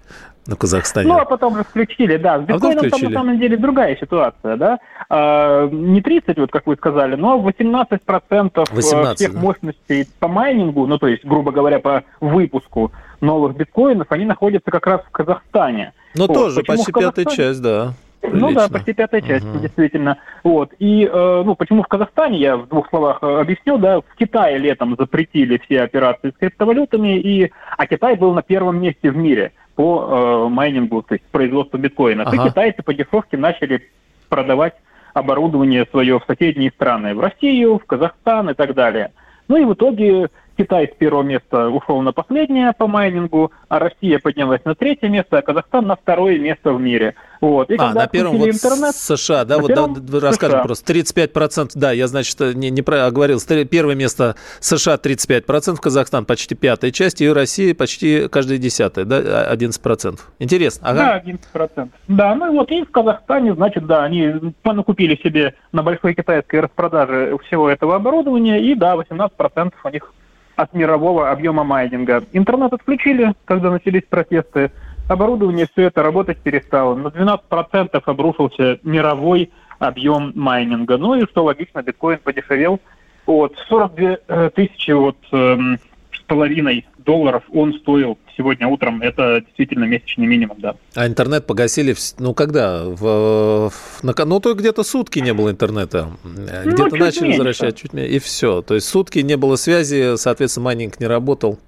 на 0.51 0.57
Казахстане. 0.57 1.09
Ну, 1.09 1.19
а 1.19 1.25
потом 1.25 1.57
же 1.57 1.65
включили, 1.65 2.17
да. 2.17 2.39
С 2.39 2.41
а 2.41 2.45
биткоином 2.45 2.85
а 2.87 2.91
там 2.91 3.01
на 3.01 3.11
самом 3.11 3.39
деле 3.39 3.57
другая 3.57 3.97
ситуация, 3.97 4.57
да. 4.57 4.79
А, 5.09 5.69
не 5.69 6.03
30, 6.03 6.39
вот 6.39 6.51
как 6.51 6.67
вы 6.67 6.75
сказали, 6.77 7.15
но 7.15 7.39
18 7.39 8.03
процентов 8.03 8.69
18, 8.73 9.17
всех 9.17 9.35
да. 9.35 9.41
мощностей 9.41 10.09
по 10.19 10.29
майнингу, 10.29 10.87
ну, 10.87 10.99
то 10.99 11.07
есть, 11.07 11.25
грубо 11.25 11.53
говоря, 11.53 11.79
по 11.79 12.03
выпуску 12.21 12.93
новых 13.21 13.57
биткоинов, 13.57 14.09
они 14.11 14.25
находятся 14.25 14.71
как 14.71 14.87
раз 14.87 15.01
в 15.03 15.11
Казахстане. 15.11 15.93
Ну, 16.15 16.27
вот. 16.27 16.35
тоже 16.35 16.61
Почему 16.61 16.77
почти 16.79 16.93
пятая 16.93 17.25
часть, 17.25 17.63
да. 17.63 17.95
Прилично. 18.21 18.49
Ну 18.49 18.55
да, 18.55 18.69
почти 18.69 18.93
пятая 18.93 19.23
часть, 19.23 19.47
угу. 19.47 19.61
действительно. 19.61 20.19
Вот. 20.45 20.73
И 20.79 21.09
э, 21.11 21.43
ну, 21.45 21.55
почему 21.55 21.83
в 21.83 21.87
Казахстане, 21.87 22.39
я 22.39 22.57
в 22.59 22.69
двух 22.69 22.89
словах 22.91 23.19
э, 23.23 23.41
объясню, 23.41 23.79
да, 23.79 24.01
в 24.01 24.15
Китае 24.19 24.59
летом 24.59 24.95
запретили 24.99 25.59
все 25.65 25.81
операции 25.81 26.31
с 26.31 26.39
криптовалютами, 26.39 27.19
и, 27.19 27.51
а 27.79 27.87
Китай 27.87 28.17
был 28.17 28.35
на 28.35 28.43
первом 28.43 28.81
месте 28.83 29.11
в 29.11 29.17
мире 29.17 29.53
по 29.81 30.45
э, 30.47 30.49
майнингу, 30.51 31.03
то 31.03 31.15
есть 31.15 31.25
производству 31.31 31.79
биткоина. 31.79 32.25
Ага. 32.25 32.37
И 32.37 32.49
китайцы 32.51 32.83
по 32.83 32.93
дешевке 32.93 33.39
начали 33.39 33.89
продавать 34.29 34.75
оборудование 35.15 35.87
свое 35.91 36.21
в 36.21 36.25
соседние 36.27 36.71
страны, 36.71 37.15
в 37.15 37.21
Россию, 37.21 37.79
в 37.79 37.87
Казахстан 37.87 38.51
и 38.51 38.55
так 38.55 38.75
далее. 38.75 39.13
Ну 39.49 39.57
и 39.57 39.65
в 39.65 39.73
итоге 39.73 40.29
Китай 40.57 40.91
с 40.93 40.97
первого 40.97 41.23
места 41.23 41.69
ушел 41.69 42.01
на 42.03 42.13
последнее 42.13 42.73
по 42.73 42.87
майнингу, 42.87 43.53
а 43.69 43.79
Россия 43.79 44.19
поднялась 44.19 44.65
на 44.65 44.75
третье 44.75 45.09
место, 45.09 45.39
а 45.39 45.43
Казахстан 45.43 45.87
на 45.87 45.97
второе 45.97 46.39
место 46.39 46.73
в 46.73 46.81
мире. 46.81 47.15
Вот. 47.41 47.71
И 47.71 47.77
а, 47.79 47.95
на 47.95 48.07
первом 48.07 48.37
вот 48.37 48.49
интернет, 48.49 48.95
США, 48.95 49.45
да, 49.45 49.59
вот 49.59 49.73
да, 49.73 50.21
расскажем 50.21 50.59
США. 50.59 50.65
просто. 50.65 50.93
35%, 50.93 51.71
да, 51.75 51.93
я, 51.93 52.07
значит, 52.07 52.39
не, 52.41 52.71
не 52.71 52.81
оговорил. 52.83 53.41
Первое 53.71 53.95
место 53.95 54.37
США 54.61 54.97
35%, 54.97 55.77
Казахстан 55.77 56.27
почти 56.27 56.55
пятая 56.55 56.91
часть, 56.91 57.21
и 57.23 57.29
Россия 57.31 57.75
почти 57.75 58.29
каждая 58.29 58.59
десятая, 58.59 59.07
да, 59.07 59.53
11%. 59.55 60.21
Интересно. 60.39 60.89
Ага. 60.89 61.23
Да, 61.25 61.65
11%. 61.65 61.89
Да, 62.09 62.35
ну 62.35 62.53
вот 62.53 62.71
и 62.71 62.85
в 62.85 62.91
Казахстане, 62.91 63.55
значит, 63.55 63.87
да, 63.87 64.05
они 64.05 64.35
накупили 64.65 65.17
себе 65.23 65.55
на 65.73 65.83
большой 65.83 66.15
китайской 66.15 66.61
распродаже 66.61 67.37
всего 67.47 67.71
этого 67.71 67.97
оборудования, 67.97 68.61
и 68.61 68.75
да, 68.75 68.97
18% 68.97 69.73
у 69.83 69.89
них 69.89 70.13
от 70.61 70.75
мирового 70.75 71.31
объема 71.31 71.65
майнинга. 71.65 72.23
Интернет 72.33 72.73
отключили, 72.73 73.33
когда 73.47 73.71
начались 73.71 74.03
протесты. 74.05 74.71
Оборудование 75.09 75.67
все 75.73 75.85
это 75.85 76.03
работать 76.03 76.39
перестало. 76.39 76.95
На 76.95 77.09
12% 77.09 78.03
обрушился 78.05 78.79
мировой 78.83 79.51
объем 79.79 80.33
майнинга. 80.35 80.99
Ну 80.99 81.15
и 81.15 81.27
что 81.27 81.45
логично, 81.45 81.83
биткоин 81.83 82.19
подешевел. 82.19 82.79
Вот, 83.25 83.57
42 83.69 84.19
э, 84.29 84.51
тысячи 84.55 84.91
вот, 84.91 85.17
эм, 85.33 85.79
с 86.13 86.21
половиной 86.27 86.87
долларов 87.05 87.43
он 87.53 87.75
стоил 87.75 88.19
сегодня 88.37 88.67
утром. 88.67 89.03
Это 89.03 89.41
действительно 89.41 89.85
месячный 89.85 90.27
минимум, 90.27 90.59
да. 90.61 90.77
А 90.95 91.07
интернет 91.07 91.47
погасили, 91.47 91.95
ну 92.19 92.35
когда? 92.35 92.85
В, 92.85 93.71
в, 93.71 94.03
ну 94.03 94.41
то 94.41 94.55
где-то 94.55 94.83
сутки 94.83 95.19
не 95.19 95.33
было 95.33 95.51
интернета. 95.51 96.09
Ну, 96.25 96.73
где-то 96.73 96.97
начали 96.97 97.25
меньше. 97.25 97.39
возвращать 97.39 97.77
чуть 97.77 97.93
меньше, 97.93 98.13
и 98.13 98.19
все. 98.19 98.63
То 98.63 98.75
есть 98.75 98.89
сутки 98.89 99.19
не 99.21 99.37
было 99.37 99.57
связи, 99.57 100.17
соответственно, 100.17 100.65
майнинг 100.65 101.01
не 101.01 101.07
работал. 101.07 101.59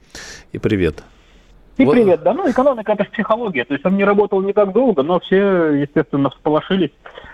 И 0.52 0.58
привет. 0.58 1.02
И 1.78 1.84
вот. 1.84 1.92
привет, 1.92 2.22
да. 2.22 2.34
Ну, 2.34 2.50
экономика 2.50 2.92
это 2.92 3.04
же 3.04 3.10
психология. 3.10 3.64
То 3.64 3.74
есть 3.74 3.84
он 3.86 3.96
не 3.96 4.04
работал 4.04 4.42
не 4.42 4.52
так 4.52 4.72
долго, 4.72 5.02
но 5.02 5.20
все, 5.20 5.72
естественно, 5.72 6.30
всполошились. 6.30 6.92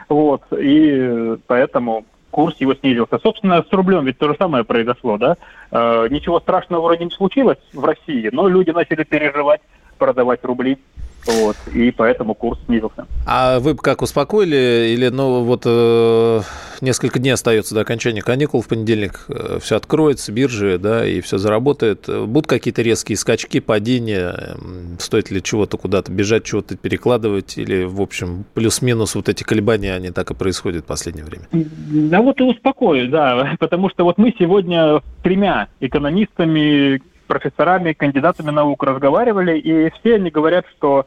Вот. 0.09 0.43
И 0.53 1.37
поэтому 1.47 2.05
курс 2.39 2.55
его 2.61 2.73
снизился. 2.73 3.19
Собственно, 3.21 3.65
с 3.69 3.73
рублем 3.73 4.05
ведь 4.05 4.17
то 4.17 4.29
же 4.29 4.37
самое 4.39 4.63
произошло, 4.63 5.19
да? 5.19 5.37
Э, 5.73 6.07
ничего 6.09 6.39
страшного 6.39 6.83
вроде 6.83 7.05
не 7.05 7.11
случилось 7.11 7.59
в 7.73 7.85
России, 7.85 8.31
но 8.31 8.47
люди 8.47 8.71
начали 8.71 9.03
переживать, 9.03 9.61
продавать 9.99 10.45
рубли. 10.45 10.79
Вот, 11.29 11.57
и 11.75 11.91
поэтому 11.91 12.35
курс 12.35 12.59
снизился. 12.65 13.07
А 13.27 13.61
вы 13.61 13.75
как 13.75 14.01
успокоили 14.01 14.93
или, 14.95 15.09
ну, 15.09 15.45
вот 15.45 15.63
э, 15.67 16.41
несколько 16.81 17.19
дней 17.19 17.33
остается 17.33 17.75
до 17.75 17.83
окончания 17.83 18.23
каникул, 18.23 18.63
в 18.63 18.69
понедельник 18.69 19.27
э, 19.29 19.59
все 19.61 19.77
откроется, 19.77 20.33
биржи, 20.33 20.79
да, 20.79 21.07
и 21.07 21.21
все 21.21 21.37
заработает. 21.37 22.09
Будут 22.09 22.47
какие-то 22.47 22.81
резкие 22.81 23.19
скачки, 23.19 23.61
падения? 23.61 24.57
Стоит 24.99 25.31
ли 25.31 25.43
чего-то 25.43 25.77
куда-то 25.77 26.11
бежать, 26.11 26.45
чего-то 26.45 26.79
перекладывать? 26.79 27.59
Или, 27.59 27.85
в 27.85 28.01
общем, 28.01 28.47
плюс-минус 28.55 29.15
вот 29.15 29.29
эти 29.29 29.43
колебания, 29.45 29.95
они 29.95 30.11
так 30.11 30.31
и 30.31 30.35
происходят 30.35 30.85
в 30.85 30.87
последнее 30.87 31.27
время? 31.27 31.45
Да 31.53 32.23
вот 32.23 32.41
и 32.41 32.43
успокою, 32.43 33.11
да, 33.11 33.57
потому 33.59 33.91
что 33.91 34.05
вот 34.05 34.17
мы 34.17 34.35
сегодня 34.39 35.03
тремя 35.23 35.69
экономистами, 35.81 37.03
профессорами, 37.29 37.93
кандидатами 37.93 38.51
наук 38.51 38.83
разговаривали, 38.83 39.59
и 39.59 39.91
все 39.91 40.17
они 40.17 40.31
говорят, 40.31 40.65
что 40.77 41.07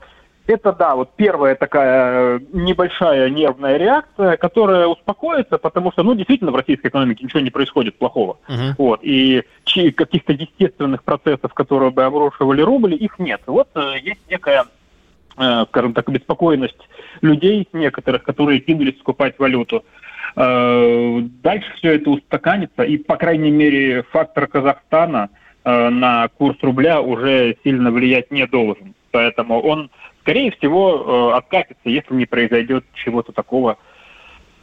это, 0.51 0.73
да, 0.73 0.95
вот 0.95 1.11
первая 1.15 1.55
такая 1.55 2.37
э, 2.37 2.39
небольшая 2.53 3.29
нервная 3.29 3.77
реакция, 3.77 4.37
которая 4.37 4.87
успокоится, 4.87 5.57
потому 5.57 5.91
что, 5.91 6.03
ну, 6.03 6.13
действительно, 6.13 6.51
в 6.51 6.55
российской 6.55 6.87
экономике 6.87 7.23
ничего 7.23 7.39
не 7.39 7.49
происходит 7.49 7.97
плохого. 7.97 8.37
Uh-huh. 8.47 8.73
Вот, 8.77 8.99
и 9.03 9.43
каких-то 9.65 10.33
естественных 10.33 11.03
процессов, 11.03 11.53
которые 11.53 11.91
бы 11.91 12.03
обрушивали 12.03 12.61
рубль, 12.61 12.93
их 12.95 13.19
нет. 13.19 13.41
Вот 13.47 13.69
э, 13.75 13.95
есть 14.01 14.21
некая, 14.29 14.65
э, 15.37 15.65
скажем 15.69 15.93
так, 15.93 16.09
беспокойность 16.09 16.89
людей 17.21 17.67
некоторых, 17.73 18.23
которые 18.23 18.59
кинулись 18.59 18.99
скупать 18.99 19.39
валюту. 19.39 19.83
Дальше 20.33 21.73
все 21.75 21.95
это 21.95 22.09
устаканится, 22.09 22.83
и, 22.83 22.97
по 22.97 23.17
крайней 23.17 23.51
мере, 23.51 24.03
фактор 24.11 24.47
Казахстана 24.47 25.29
на 25.65 26.29
курс 26.29 26.57
рубля 26.61 27.01
уже 27.01 27.57
сильно 27.65 27.91
влиять 27.91 28.31
не 28.31 28.47
должен. 28.47 28.95
Поэтому 29.11 29.59
он 29.59 29.91
скорее 30.21 30.51
всего, 30.51 31.31
э, 31.33 31.37
откатится, 31.37 31.89
если 31.89 32.13
не 32.13 32.25
произойдет 32.25 32.85
чего-то 32.93 33.31
такого 33.31 33.77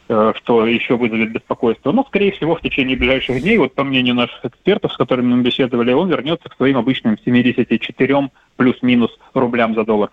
э, 0.07 0.33
что 0.37 0.65
еще 0.65 0.95
вызовет 0.95 1.31
беспокойство. 1.31 1.91
Но, 1.91 2.03
скорее 2.05 2.31
всего, 2.31 2.55
в 2.55 2.61
течение 2.61 2.97
ближайших 2.97 3.41
дней, 3.41 3.57
вот 3.57 3.75
по 3.75 3.83
мнению 3.83 4.15
наших 4.15 4.43
экспертов, 4.43 4.93
с 4.93 4.97
которыми 4.97 5.35
мы 5.35 5.43
беседовали, 5.43 5.93
он 5.93 6.09
вернется 6.09 6.49
к 6.49 6.55
своим 6.55 6.77
обычным 6.77 7.17
74 7.23 8.29
плюс-минус 8.55 9.11
рублям 9.33 9.75
за 9.75 9.83
доллар. 9.83 10.09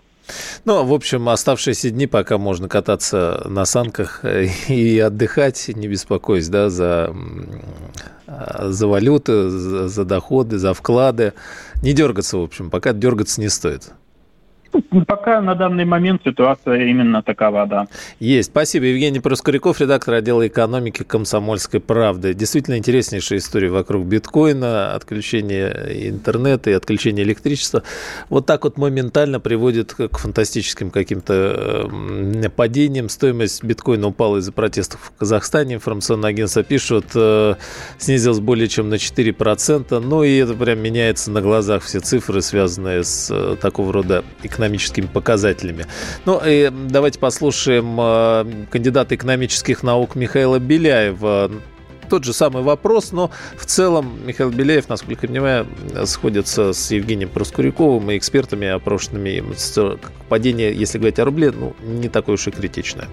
Ну, 0.65 0.83
в 0.83 0.93
общем, 0.93 1.29
оставшиеся 1.29 1.89
дни, 1.89 2.05
пока 2.05 2.37
можно 2.37 2.67
кататься 2.67 3.43
на 3.49 3.65
санках 3.65 4.25
и 4.67 4.99
отдыхать, 4.99 5.69
не 5.73 5.87
беспокоясь, 5.87 6.49
да, 6.49 6.69
за, 6.69 7.15
за 8.27 8.87
валюты, 8.87 9.49
за, 9.49 9.87
за 9.87 10.05
доходы, 10.05 10.57
за 10.57 10.73
вклады. 10.73 11.33
Не 11.81 11.93
дергаться, 11.93 12.37
в 12.37 12.43
общем, 12.43 12.69
пока 12.69 12.91
дергаться 12.91 13.39
не 13.39 13.49
стоит. 13.49 13.93
Ну, 14.73 15.05
пока 15.05 15.41
на 15.41 15.55
данный 15.55 15.85
момент 15.85 16.21
ситуация 16.23 16.85
именно 16.85 17.23
такова, 17.23 17.65
да. 17.65 17.87
Есть. 18.19 18.49
Спасибо. 18.49 18.85
Евгений 18.85 19.19
Проскуряков, 19.19 19.79
редактор 19.79 20.15
отдела 20.15 20.47
экономики 20.47 21.03
«Комсомольской 21.03 21.79
правды». 21.79 22.33
Действительно 22.33 22.77
интереснейшая 22.77 23.39
история 23.39 23.69
вокруг 23.69 24.05
биткоина, 24.05 24.93
отключения 24.93 25.69
интернета 26.09 26.69
и 26.69 26.73
отключения 26.73 27.23
электричества. 27.23 27.83
Вот 28.29 28.45
так 28.45 28.63
вот 28.63 28.77
моментально 28.77 29.39
приводит 29.39 29.93
к 29.93 30.17
фантастическим 30.17 30.91
каким-то 30.91 31.89
падениям. 32.55 33.09
Стоимость 33.09 33.63
биткоина 33.63 34.07
упала 34.07 34.37
из-за 34.37 34.51
протестов 34.51 34.99
в 35.01 35.19
Казахстане. 35.19 35.75
Информационное 35.75 36.29
агентство 36.29 36.63
пишут, 36.63 37.05
э, 37.15 37.55
снизилась 37.97 38.39
более 38.39 38.67
чем 38.67 38.89
на 38.89 38.95
4%. 38.95 39.99
Ну 39.99 40.23
и 40.23 40.37
это 40.37 40.53
прям 40.53 40.79
меняется 40.79 41.31
на 41.31 41.41
глазах 41.41 41.83
все 41.83 41.99
цифры, 41.99 42.41
связанные 42.41 43.03
с 43.03 43.29
э, 43.31 43.55
такого 43.59 43.93
рода 43.93 44.23
экономикой 44.43 44.56
экономическими 44.57 45.05
показателями. 45.05 45.85
Ну 46.25 46.41
и 46.43 46.71
давайте 46.71 47.19
послушаем 47.19 47.97
э, 47.99 48.65
кандидата 48.71 49.15
экономических 49.15 49.83
наук 49.83 50.15
Михаила 50.15 50.59
Беляева 50.59 51.51
тот 52.09 52.23
же 52.23 52.31
самый 52.31 52.63
вопрос, 52.63 53.11
но 53.11 53.31
в 53.57 53.65
целом 53.65 54.25
Михаил 54.25 54.49
Беляев, 54.49 54.87
насколько 54.87 55.25
я 55.25 55.27
понимаю, 55.27 55.67
сходится 56.05 56.71
с 56.71 56.89
Евгением 56.91 57.27
Проскуряковым 57.27 58.11
и 58.11 58.17
экспертами 58.17 58.65
опрошенными. 58.67 59.43
Падение, 60.29 60.73
если 60.73 60.99
говорить 60.99 61.19
о 61.19 61.25
рубле, 61.25 61.51
ну, 61.51 61.75
не 61.81 62.07
такое 62.07 62.35
уж 62.35 62.47
и 62.47 62.51
критичное. 62.51 63.09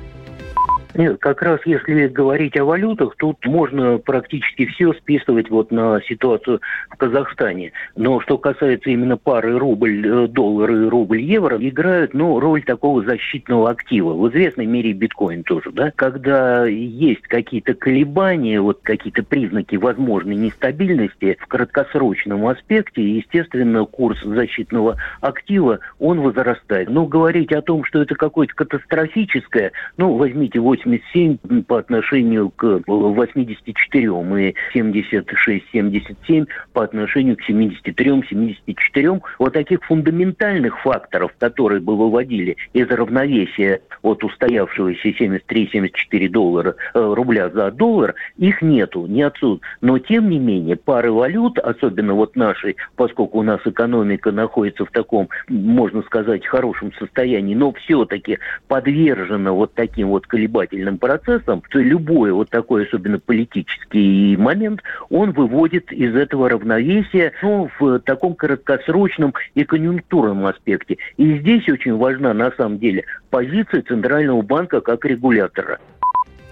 Нет, 0.94 1.18
как 1.18 1.42
раз 1.42 1.61
если 1.64 2.07
говорить 2.07 2.57
о 2.57 2.64
валютах, 2.64 3.16
тут 3.16 3.44
можно 3.46 3.98
практически 3.98 4.66
все 4.66 4.92
списывать 4.92 5.50
вот 5.50 5.72
на 5.72 6.00
ситуацию 6.02 6.61
в 6.88 6.96
Казахстане. 6.96 7.72
Но 7.96 8.20
что 8.20 8.38
касается 8.38 8.90
именно 8.90 9.16
пары 9.16 9.59
рубль-доллар 9.59 10.70
э, 10.70 10.85
и 10.85 10.88
рубль-евро, 10.88 11.59
играют 11.61 12.14
ну, 12.14 12.38
роль 12.38 12.62
такого 12.62 13.02
защитного 13.02 13.70
актива. 13.70 14.14
В 14.14 14.28
известной 14.30 14.66
мере 14.66 14.92
биткоин 14.92 15.42
тоже, 15.42 15.72
да. 15.72 15.92
Когда 15.96 16.66
есть 16.66 17.22
какие-то 17.22 17.74
колебания, 17.74 18.61
вот 18.61 18.80
какие-то 18.83 19.24
признаки 19.24 19.74
возможной 19.74 20.37
нестабильности 20.37 21.38
в 21.40 21.48
краткосрочном 21.48 22.46
аспекте, 22.46 23.02
естественно, 23.02 23.85
курс 23.85 24.22
защитного 24.22 24.96
актива, 25.20 25.80
он 25.98 26.20
возрастает. 26.20 26.88
Но 26.88 27.07
говорить 27.07 27.52
о 27.52 27.62
том, 27.62 27.83
что 27.83 28.00
это 28.00 28.14
какое-то 28.14 28.54
катастрофическое, 28.54 29.72
ну, 29.96 30.16
возьмите 30.16 30.61
8 30.61 30.83
87 30.84 31.62
по 31.62 31.78
отношению 31.78 32.50
к 32.50 32.80
84 32.86 34.04
и 34.04 34.54
76-77 34.74 36.46
по 36.72 36.84
отношению 36.84 37.36
к 37.36 37.48
73-74. 37.48 39.22
Вот 39.38 39.52
таких 39.52 39.82
фундаментальных 39.84 40.80
факторов, 40.80 41.32
которые 41.38 41.80
бы 41.80 41.96
выводили 41.96 42.56
из 42.72 42.88
равновесия 42.88 43.80
от 44.02 44.22
устоявшегося 44.22 45.08
73-74 45.08 46.28
доллара 46.28 46.74
э, 46.94 47.14
рубля 47.14 47.48
за 47.50 47.70
доллар, 47.70 48.14
их 48.36 48.62
нету, 48.62 49.06
не 49.06 49.22
отсюда. 49.22 49.60
Но 49.80 49.98
тем 49.98 50.28
не 50.28 50.38
менее 50.38 50.76
пары 50.76 51.12
валют, 51.12 51.58
особенно 51.58 52.14
вот 52.14 52.36
нашей, 52.36 52.76
поскольку 52.96 53.38
у 53.38 53.42
нас 53.42 53.60
экономика 53.64 54.32
находится 54.32 54.84
в 54.84 54.90
таком, 54.90 55.28
можно 55.48 56.02
сказать, 56.02 56.46
хорошем 56.46 56.92
состоянии, 56.98 57.54
но 57.54 57.72
все-таки 57.72 58.38
подвержена 58.68 59.52
вот 59.52 59.74
таким 59.74 60.08
вот 60.08 60.26
колебательным 60.26 60.73
воспитательным 60.74 60.98
процессом, 60.98 61.62
то 61.70 61.78
любой 61.78 62.32
вот 62.32 62.50
такой, 62.50 62.87
особенно 62.87 63.18
политический 63.18 64.37
момент, 64.37 64.82
он 65.10 65.32
выводит 65.32 65.92
из 65.92 66.14
этого 66.14 66.48
равновесия 66.48 67.32
ну, 67.42 67.70
в 67.78 68.00
таком 68.00 68.34
краткосрочном 68.34 69.34
и 69.54 69.64
конъюнктурном 69.64 70.46
аспекте. 70.46 70.98
И 71.16 71.38
здесь 71.38 71.68
очень 71.68 71.96
важна, 71.96 72.34
на 72.34 72.50
самом 72.52 72.78
деле, 72.78 73.04
позиция 73.30 73.82
Центрального 73.82 74.42
банка 74.42 74.80
как 74.80 75.04
регулятора. 75.04 75.78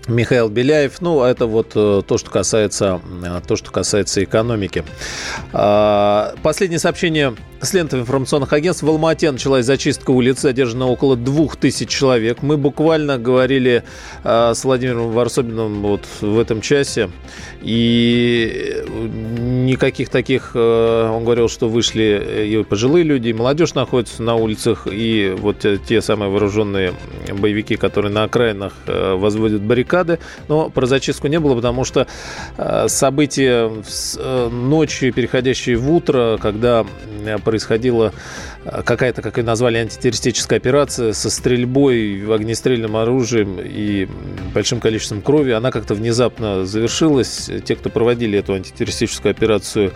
Михаил 0.08 0.48
Беляев. 0.48 1.00
Ну, 1.00 1.22
это 1.22 1.46
вот 1.46 1.72
э, 1.76 2.02
то, 2.06 2.18
что 2.18 2.30
касается, 2.30 3.00
э, 3.24 3.40
то, 3.46 3.54
что 3.54 3.70
касается 3.70 4.24
экономики. 4.24 4.84
А, 5.52 6.34
последнее 6.42 6.80
сообщение 6.80 7.36
с 7.60 7.72
ленты 7.72 7.98
информационных 7.98 8.52
агентств. 8.52 8.82
В 8.82 8.88
Алмате 8.88 9.30
началась 9.30 9.64
зачистка 9.64 10.10
улиц. 10.10 10.40
Задержано 10.40 10.88
около 10.88 11.16
двух 11.16 11.56
тысяч 11.56 11.88
человек. 11.88 12.42
Мы 12.42 12.56
буквально 12.56 13.16
говорили 13.16 13.84
а, 14.24 14.54
с 14.54 14.64
Владимиром 14.64 15.12
Варсобиным 15.12 15.82
вот 15.82 16.04
в 16.20 16.38
этом 16.38 16.60
часе. 16.60 17.10
И 17.60 18.82
никаких 19.38 20.08
таких... 20.08 20.56
Он 20.56 21.24
говорил, 21.24 21.48
что 21.48 21.68
вышли 21.68 22.48
и 22.48 22.64
пожилые 22.64 23.04
люди, 23.04 23.28
и 23.28 23.32
молодежь 23.32 23.74
находится 23.74 24.22
на 24.22 24.34
улицах. 24.34 24.88
И 24.90 25.32
вот 25.38 25.64
те 25.86 26.02
самые 26.02 26.28
вооруженные 26.28 26.94
боевики, 27.32 27.76
которые 27.76 28.12
на 28.12 28.24
окраинах 28.24 28.72
возводят 28.86 29.62
баррикады 29.62 29.91
баррикады, 29.92 30.18
но 30.48 30.70
про 30.70 30.86
зачистку 30.86 31.28
не 31.28 31.38
было, 31.38 31.54
потому 31.54 31.84
что 31.84 32.06
э, 32.56 32.88
события 32.88 33.70
э, 33.70 34.48
ночью, 34.48 35.12
переходящие 35.12 35.76
в 35.76 35.90
утро, 35.92 36.38
когда 36.40 36.84
э, 37.24 37.38
происходила 37.38 38.12
какая-то, 38.84 39.22
как 39.22 39.38
ее 39.38 39.44
назвали, 39.44 39.78
антитеррористическая 39.78 40.58
операция 40.58 41.12
со 41.12 41.30
стрельбой, 41.30 42.22
огнестрельным 42.32 42.96
оружием 42.96 43.58
и 43.60 44.08
большим 44.54 44.80
количеством 44.80 45.20
крови, 45.20 45.50
она 45.50 45.72
как-то 45.72 45.94
внезапно 45.94 46.64
завершилась. 46.64 47.50
Те, 47.64 47.74
кто 47.74 47.90
проводили 47.90 48.38
эту 48.38 48.54
антитеррористическую 48.54 49.32
операцию, 49.32 49.92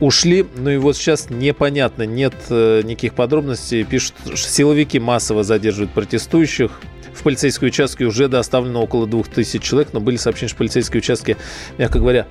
ушли. 0.00 0.46
Ну 0.56 0.70
и 0.70 0.78
вот 0.78 0.96
сейчас 0.96 1.28
непонятно, 1.28 2.04
нет 2.04 2.32
никаких 2.48 3.12
подробностей. 3.12 3.84
Пишут, 3.84 4.14
что 4.34 4.48
силовики 4.48 4.98
массово 4.98 5.44
задерживают 5.44 5.92
протестующих. 5.92 6.80
В 7.18 7.24
полицейские 7.24 7.68
участки 7.68 8.04
уже 8.04 8.28
доставлено 8.28 8.80
около 8.80 9.04
2000 9.04 9.58
человек, 9.58 9.88
но 9.92 9.98
были 9.98 10.16
сообщения, 10.16 10.50
что 10.50 10.58
полицейские 10.58 11.00
участки, 11.00 11.36
мягко 11.76 11.98
говоря, 11.98 12.28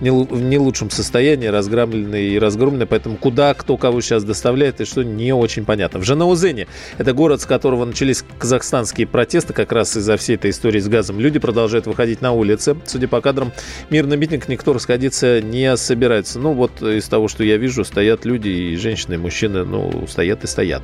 в 0.00 0.40
не 0.40 0.58
лучшем 0.58 0.90
состоянии, 0.90 1.46
разгромленные 1.46 2.30
и 2.30 2.38
разгромленные, 2.38 2.86
поэтому 2.86 3.16
куда 3.16 3.54
кто 3.54 3.76
кого 3.76 4.00
сейчас 4.00 4.24
доставляет 4.24 4.80
и 4.80 4.84
что 4.84 5.02
не 5.02 5.32
очень 5.32 5.64
понятно. 5.64 5.98
В 5.98 6.04
Жанаузене, 6.04 6.66
это 6.98 7.12
город, 7.12 7.40
с 7.40 7.46
которого 7.46 7.84
начались 7.84 8.24
казахстанские 8.38 9.06
протесты, 9.06 9.52
как 9.52 9.72
раз 9.72 9.96
из-за 9.96 10.16
всей 10.16 10.36
этой 10.36 10.50
истории 10.50 10.80
с 10.80 10.88
газом, 10.88 11.18
люди 11.18 11.38
продолжают 11.38 11.86
выходить 11.86 12.20
на 12.20 12.32
улицы. 12.32 12.76
Судя 12.86 13.08
по 13.08 13.20
кадрам, 13.20 13.52
мирный 13.90 14.16
митинг 14.16 14.48
никто 14.48 14.72
расходиться 14.72 15.40
не 15.40 15.76
собирается. 15.76 16.38
Ну 16.38 16.52
вот 16.52 16.82
из 16.82 17.08
того, 17.08 17.28
что 17.28 17.44
я 17.44 17.56
вижу, 17.56 17.84
стоят 17.84 18.24
люди 18.24 18.48
и 18.48 18.76
женщины, 18.76 19.14
и 19.14 19.18
мужчины, 19.18 19.64
ну, 19.64 20.06
стоят 20.06 20.44
и 20.44 20.46
стоят. 20.46 20.82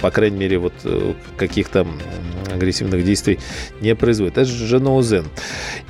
По 0.00 0.10
крайней 0.10 0.38
мере, 0.38 0.58
вот 0.58 0.72
э, 0.84 1.12
каких-то 1.36 1.86
агрессивных 2.52 3.04
действий 3.04 3.38
не 3.80 3.94
производит. 3.94 4.38
Это 4.38 4.46
же 4.46 4.66
Жанаузен. 4.66 5.24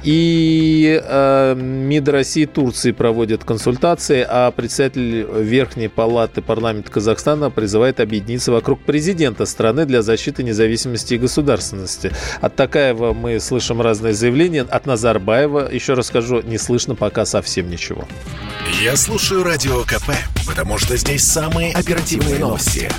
И 0.02 1.00
э, 1.02 1.54
МИД 1.54 2.08
России 2.08 2.44
Турции 2.56 2.92
проводят 2.92 3.44
консультации, 3.44 4.26
а 4.26 4.50
председатель 4.50 5.26
Верхней 5.30 5.88
палаты 5.88 6.40
парламента 6.40 6.90
Казахстана 6.90 7.50
призывает 7.50 8.00
объединиться 8.00 8.50
вокруг 8.50 8.80
президента 8.80 9.44
страны 9.44 9.84
для 9.84 10.00
защиты 10.00 10.42
независимости 10.42 11.12
и 11.12 11.18
государственности. 11.18 12.12
От 12.40 12.56
Такаева 12.56 13.12
мы 13.12 13.40
слышим 13.40 13.82
разные 13.82 14.14
заявления. 14.14 14.62
От 14.62 14.86
Назарбаева, 14.86 15.70
еще 15.70 15.92
раз 15.92 16.06
скажу, 16.06 16.40
не 16.40 16.56
слышно 16.56 16.94
пока 16.94 17.26
совсем 17.26 17.68
ничего. 17.68 18.08
Я 18.82 18.96
слушаю 18.96 19.44
Радио 19.44 19.82
КП, 19.82 20.12
потому 20.46 20.78
что 20.78 20.96
здесь 20.96 21.24
самые 21.24 21.74
оперативные 21.74 22.38
новости. 22.38 22.90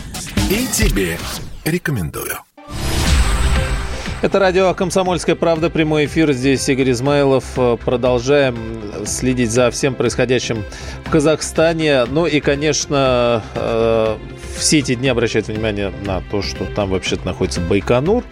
И 0.51 0.67
тебе 0.67 1.17
рекомендую. 1.65 2.46
Это 4.23 4.39
радио 4.39 4.73
«Комсомольская 4.73 5.35
правда», 5.35 5.69
прямой 5.69 6.05
эфир. 6.05 6.33
Здесь 6.33 6.67
Игорь 6.69 6.89
Измайлов. 6.89 7.45
Продолжаем 7.85 8.57
следить 9.05 9.51
за 9.51 9.69
всем 9.69 9.93
происходящим 9.93 10.63
в 11.05 11.11
Казахстане. 11.11 12.05
Ну 12.05 12.25
и, 12.25 12.39
конечно, 12.39 13.43
э, 13.53 14.17
все 14.57 14.79
эти 14.79 14.95
дни 14.95 15.07
обращают 15.09 15.49
внимание 15.49 15.93
на 16.03 16.21
то, 16.31 16.41
что 16.41 16.65
там 16.65 16.89
вообще-то 16.89 17.27
находится 17.27 17.61
Байконур. 17.61 18.23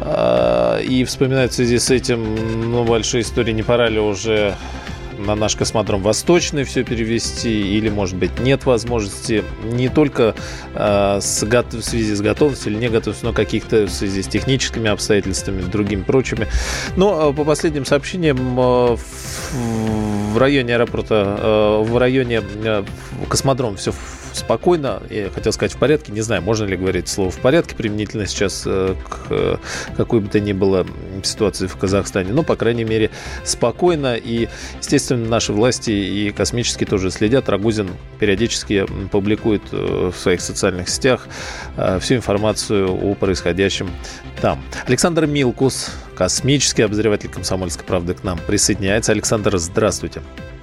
Э, 0.00 0.80
и 0.82 1.04
вспоминают 1.04 1.52
в 1.52 1.54
связи 1.54 1.78
с 1.78 1.92
этим 1.92 2.72
ну, 2.72 2.82
большие 2.82 3.22
истории, 3.22 3.52
не 3.52 3.62
пора 3.62 3.88
ли 3.88 4.00
уже 4.00 4.56
на 5.18 5.34
наш 5.34 5.56
космодром 5.56 6.02
Восточный 6.02 6.64
все 6.64 6.84
перевести, 6.84 7.76
или, 7.76 7.88
может 7.88 8.16
быть, 8.16 8.38
нет 8.40 8.64
возможности 8.66 9.44
не 9.64 9.88
только 9.88 10.34
э, 10.74 11.18
с, 11.20 11.42
в 11.42 11.82
связи 11.82 12.14
с 12.14 12.20
готовностью 12.20 12.72
или 12.72 12.78
не 12.78 12.88
готовностью, 12.88 13.28
но 13.28 13.34
каких-то 13.34 13.86
в 13.86 13.90
связи 13.90 14.22
с 14.22 14.28
техническими 14.28 14.90
обстоятельствами, 14.90 15.62
другими 15.62 16.02
прочими. 16.02 16.46
Но 16.96 17.32
по 17.32 17.44
последним 17.44 17.84
сообщениям 17.84 18.56
в 18.56 20.38
районе 20.38 20.74
аэропорта, 20.74 21.82
в 21.82 21.98
районе 21.98 22.42
космодром 23.28 23.76
все 23.76 23.92
спокойно, 24.32 25.02
я 25.10 25.30
хотел 25.30 25.52
сказать 25.52 25.72
в 25.72 25.78
порядке, 25.78 26.12
не 26.12 26.20
знаю, 26.20 26.42
можно 26.42 26.64
ли 26.64 26.76
говорить 26.76 27.08
слово 27.08 27.30
в 27.30 27.38
порядке 27.38 27.74
применительно 27.74 28.26
сейчас 28.26 28.64
э, 28.66 28.94
к 29.08 29.26
э, 29.30 29.56
какой 29.96 30.20
бы 30.20 30.28
то 30.28 30.40
ни 30.40 30.52
было 30.52 30.86
ситуации 31.22 31.66
в 31.66 31.76
Казахстане, 31.76 32.32
но, 32.32 32.42
по 32.42 32.56
крайней 32.56 32.84
мере, 32.84 33.10
спокойно. 33.44 34.14
И, 34.14 34.48
естественно, 34.78 35.28
наши 35.28 35.52
власти 35.52 35.90
и 35.90 36.30
космические 36.30 36.86
тоже 36.86 37.10
следят. 37.10 37.48
Рагузин 37.48 37.90
периодически 38.18 38.86
публикует 39.10 39.62
э, 39.72 40.10
в 40.14 40.18
своих 40.18 40.40
социальных 40.40 40.88
сетях 40.88 41.26
всю 42.00 42.16
информацию 42.16 42.90
о 42.90 43.14
происходящем 43.14 43.90
там. 44.40 44.62
Александр 44.86 45.26
Милкус, 45.26 45.90
космический 46.16 46.82
обозреватель 46.82 47.28
«Комсомольской 47.28 47.84
правды» 47.84 48.14
к 48.14 48.24
нам 48.24 48.38
присоединяется. 48.46 49.12
Александр, 49.12 49.58
здравствуйте. 49.58 49.88
Здравствуйте. 49.98 50.57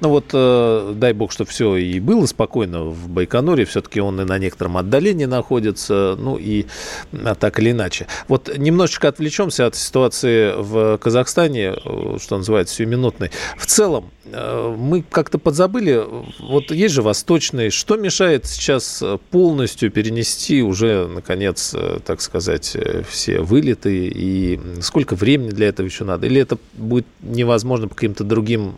Ну 0.00 0.08
вот, 0.08 0.26
э, 0.32 0.92
дай 0.96 1.12
бог, 1.12 1.32
что 1.32 1.44
все 1.44 1.76
и 1.76 2.00
было 2.00 2.26
спокойно 2.26 2.84
в 2.84 3.08
Байконуре. 3.08 3.64
Все-таки 3.64 4.00
он 4.00 4.20
и 4.20 4.24
на 4.24 4.38
некотором 4.38 4.76
отдалении 4.76 5.26
находится. 5.26 6.16
Ну 6.18 6.36
и 6.36 6.66
а, 7.12 7.34
так 7.34 7.58
или 7.58 7.70
иначе. 7.70 8.06
Вот 8.28 8.56
немножечко 8.56 9.08
отвлечемся 9.08 9.66
от 9.66 9.74
ситуации 9.74 10.52
в 10.56 10.98
Казахстане, 10.98 11.74
э, 11.84 12.18
что 12.20 12.36
называется, 12.38 12.74
сиюминутной. 12.74 13.30
В 13.56 13.66
целом, 13.66 14.10
Э, 14.32 14.74
мы 14.76 15.02
как-то 15.02 15.38
подзабыли, 15.38 16.04
вот 16.40 16.70
есть 16.70 16.94
же 16.94 17.02
восточный, 17.02 17.70
что 17.70 17.96
мешает 17.96 18.46
сейчас 18.46 19.02
полностью 19.30 19.90
перенести 19.90 20.62
уже, 20.62 21.06
наконец, 21.06 21.72
э, 21.74 22.00
так 22.04 22.20
сказать, 22.20 22.72
э, 22.74 23.02
все 23.08 23.40
вылеты, 23.40 24.08
и 24.08 24.60
сколько 24.80 25.14
времени 25.14 25.50
для 25.50 25.68
этого 25.68 25.86
еще 25.86 26.04
надо? 26.04 26.26
Или 26.26 26.40
это 26.40 26.58
будет 26.74 27.06
невозможно 27.20 27.88
по 27.88 27.94
каким-то 27.94 28.24
другим 28.24 28.74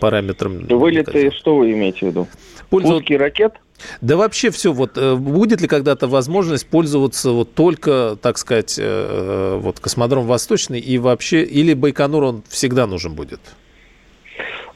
параметрам? 0.00 0.66
Вылеты, 0.66 1.30
что 1.32 1.56
вы 1.56 1.72
имеете 1.72 1.98
в 2.00 2.02
виду? 2.10 2.28
Пользу... 2.68 2.98
Пуски 2.98 3.16
ракет? 3.16 3.54
Да 4.00 4.16
вообще 4.16 4.50
все, 4.50 4.72
вот 4.72 4.98
будет 5.18 5.60
ли 5.62 5.68
когда-то 5.68 6.06
возможность 6.06 6.66
пользоваться 6.68 7.30
вот 7.30 7.54
только, 7.54 8.16
так 8.20 8.36
сказать, 8.36 8.78
вот 8.78 9.80
космодром 9.80 10.26
Восточный 10.26 10.78
и 10.78 10.98
вообще, 10.98 11.42
или 11.42 11.72
Байконур 11.72 12.24
он 12.24 12.42
всегда 12.48 12.86
нужен 12.86 13.14
будет? 13.14 13.40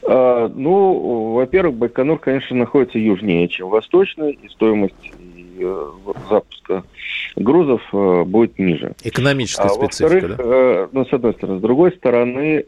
А, 0.07 0.47
ну, 0.53 1.33
во-первых, 1.33 1.75
Байконур, 1.77 2.19
конечно, 2.19 2.55
находится 2.55 2.99
южнее, 2.99 3.47
чем 3.47 3.69
восточный, 3.69 4.33
и 4.33 4.49
стоимость 4.49 4.93
э, 5.03 5.24
запуска 6.29 6.83
грузов 7.35 7.81
э, 7.93 8.23
будет 8.23 8.57
ниже. 8.59 8.93
Экономическая 9.03 9.67
а, 9.67 9.69
специфика, 9.69 10.27
да? 10.29 10.35
Э, 10.39 10.87
ну, 10.91 11.05
с 11.05 11.13
одной 11.13 11.33
стороны. 11.33 11.59
С 11.59 11.61
другой 11.61 11.91
стороны, 11.93 12.65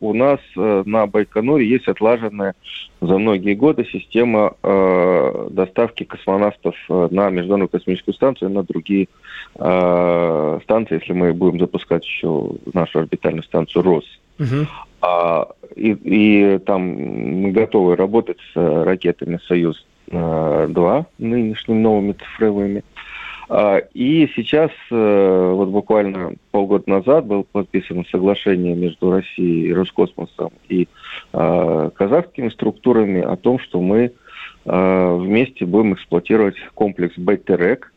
у 0.00 0.14
нас 0.14 0.40
на 0.56 1.06
Байконуре 1.06 1.68
есть 1.68 1.88
отлаженная 1.88 2.54
за 3.00 3.18
многие 3.18 3.54
годы 3.54 3.86
система 3.90 4.54
доставки 5.50 6.04
космонавтов 6.04 6.74
на 6.88 7.30
Международную 7.30 7.68
космическую 7.68 8.14
станцию 8.14 8.50
и 8.50 8.52
на 8.52 8.62
другие 8.62 9.08
станции, 9.54 10.98
если 11.00 11.12
мы 11.12 11.32
будем 11.32 11.60
запускать 11.60 12.04
еще 12.04 12.52
нашу 12.72 13.00
орбитальную 13.00 13.44
станцию 13.44 13.82
РОС. 13.82 14.04
Угу. 14.38 14.66
А, 15.02 15.48
и, 15.76 15.92
и 15.92 16.58
там 16.58 16.82
мы 16.82 17.52
готовы 17.52 17.96
работать 17.96 18.38
с 18.52 18.84
ракетами 18.84 19.38
«Союз-2», 20.10 21.04
нынешними 21.18 21.78
новыми 21.78 22.12
цифровыми. 22.12 22.84
А, 23.48 23.78
и 23.94 24.28
сейчас, 24.36 24.70
э, 24.90 25.52
вот 25.54 25.68
буквально 25.70 26.34
полгода 26.50 26.88
назад, 26.88 27.26
было 27.26 27.42
подписано 27.42 28.04
соглашение 28.10 28.76
между 28.76 29.10
Россией 29.10 29.68
и 29.68 29.72
Роскосмосом 29.72 30.50
и 30.68 30.88
а, 31.32 31.90
казахскими 31.90 32.48
структурами 32.48 33.20
о 33.20 33.36
том, 33.36 33.58
что 33.58 33.80
мы 33.80 34.12
вместе 34.62 35.64
будем 35.64 35.94
эксплуатировать 35.94 36.54
комплекс 36.74 37.16
«Байтерек», 37.16 37.90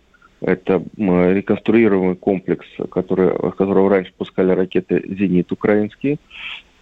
это 0.44 0.84
реконструируемый 0.98 2.16
комплекс, 2.16 2.66
который, 2.92 3.30
с 3.30 3.56
которого 3.56 3.90
раньше 3.90 4.14
пускали 4.18 4.52
ракеты 4.52 5.02
«Зенит» 5.08 5.52
украинские. 5.52 6.20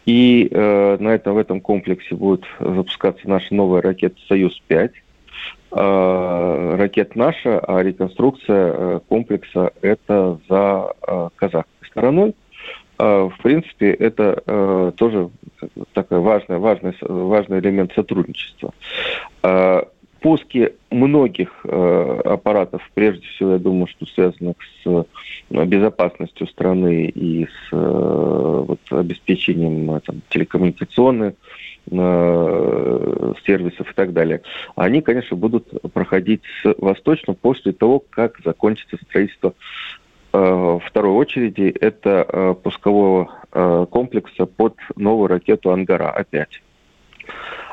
И 0.05 0.47
э, 0.51 0.97
на 0.99 1.09
этом, 1.09 1.35
в 1.35 1.37
этом 1.37 1.61
комплексе 1.61 2.15
будет 2.15 2.43
запускаться 2.59 3.29
наша 3.29 3.53
новая 3.53 3.81
ракета 3.81 4.15
«Союз-5». 4.27 4.91
Э, 5.73 6.75
ракет 6.77 7.15
наша, 7.15 7.60
а 7.60 7.81
реконструкция 7.81 8.73
э, 8.73 8.99
комплекса– 9.07 9.71
это 9.81 10.38
за 10.49 10.93
э, 11.07 11.29
казахской 11.36 11.88
стороной. 11.88 12.36
В 12.97 13.34
принципе, 13.41 13.93
это 13.93 14.93
тоже 14.95 15.31
такой 15.93 16.19
важный, 16.19 16.60
важный, 16.60 16.93
важный 17.01 17.57
элемент 17.57 17.91
сотрудничества. 17.95 18.75
Пуски 20.19 20.73
многих 20.91 21.65
аппаратов, 21.65 22.88
прежде 22.93 23.25
всего, 23.25 23.53
я 23.53 23.57
думаю, 23.57 23.88
что 23.88 24.05
связанных 24.05 24.57
с 24.84 25.05
безопасностью 25.49 26.45
страны 26.45 27.05
и 27.05 27.47
с 27.47 27.71
вот, 27.71 28.79
обеспечением 28.91 29.99
там, 30.01 30.21
телекоммуникационных 30.29 31.34
э, 31.34 31.36
сервисов 31.91 33.91
и 33.91 33.93
так 33.93 34.13
далее, 34.13 34.41
они, 34.75 35.01
конечно, 35.01 35.36
будут 35.36 35.69
проходить 35.93 36.41
с 36.63 36.73
Восточным 36.77 37.36
после 37.36 37.73
того, 37.73 38.04
как 38.10 38.39
закончится 38.43 38.97
строительство 39.04 39.54
э, 40.34 40.80
второй 40.86 41.12
очереди 41.12 41.73
это 41.80 42.25
э, 42.27 42.56
пускового 42.63 43.30
э, 43.51 43.86
комплекса 43.89 44.45
под 44.45 44.75
новую 44.95 45.27
ракету 45.27 45.71
«Ангара» 45.71 46.12
опять. 46.12 46.62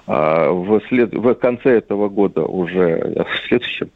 А 0.06 0.50
в, 0.50 0.80
след... 0.88 1.14
в 1.14 1.34
конце 1.34 1.78
этого 1.78 2.08
года 2.08 2.42
уже, 2.42 3.24
в 3.30 3.48
следующем, 3.48 3.90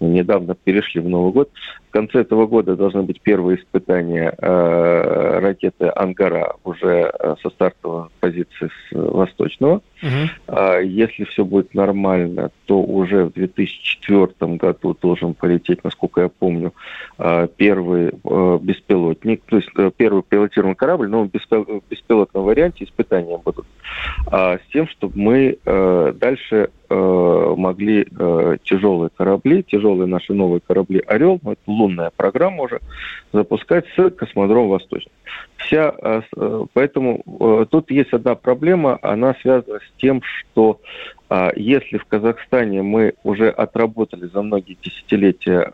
недавно 0.00 0.54
перешли 0.54 1.00
в 1.00 1.08
Новый 1.08 1.32
год, 1.32 1.50
в 1.88 1.90
конце 1.90 2.20
этого 2.20 2.46
года 2.46 2.76
должны 2.76 3.02
быть 3.02 3.20
первые 3.20 3.58
испытания 3.58 4.34
э, 4.36 5.38
ракеты 5.40 5.90
«Ангара» 5.94 6.54
уже 6.64 7.10
э, 7.12 7.34
со 7.42 7.50
стартовой 7.50 8.08
позиции 8.20 8.68
с 8.68 8.92
восточного. 8.92 9.80
Угу. 10.02 10.56
Если 10.84 11.24
все 11.24 11.44
будет 11.44 11.74
нормально, 11.74 12.50
то 12.66 12.82
уже 12.82 13.24
в 13.24 13.32
2004 13.32 14.56
году 14.56 14.96
должен 15.00 15.34
полететь, 15.34 15.82
насколько 15.84 16.20
я 16.20 16.28
помню, 16.28 16.72
э, 17.18 17.48
первый 17.56 18.08
э, 18.08 18.58
беспилотник, 18.60 19.42
то 19.46 19.56
есть 19.56 19.68
э, 19.76 19.90
первый 19.96 20.22
пилотируемый 20.22 20.76
корабль, 20.76 21.08
но 21.08 21.24
в 21.24 21.30
беспилотном 21.30 22.44
варианте 22.44 22.84
испытания 22.84 23.38
будут. 23.38 23.66
С 24.30 24.60
тем, 24.72 24.86
чтобы 24.88 25.18
мы 25.18 25.58
э, 25.64 26.12
дальше 26.14 26.70
э, 26.90 27.54
могли 27.56 28.06
тяжелые 28.64 29.10
корабли, 29.16 29.62
тяжелые 29.62 30.06
наши 30.06 30.34
новые 30.34 30.60
корабли 30.60 31.02
«Орел», 31.06 31.40
это 31.42 31.56
лунная 31.66 32.10
программа 32.14 32.64
уже, 32.64 32.80
запускать 33.32 33.86
с 33.96 34.10
космодрома 34.10 34.68
«Восточный». 34.68 35.12
Вся, 35.56 35.94
поэтому 36.72 37.66
тут 37.70 37.90
есть 37.90 38.12
одна 38.12 38.34
проблема, 38.34 38.98
она 39.02 39.34
связана 39.42 39.80
с 39.88 40.00
тем, 40.00 40.22
что 40.22 40.80
если 41.56 41.98
в 41.98 42.04
Казахстане 42.06 42.82
мы 42.82 43.14
уже 43.22 43.50
отработали 43.50 44.26
за 44.26 44.42
многие 44.42 44.78
десятилетия 44.82 45.70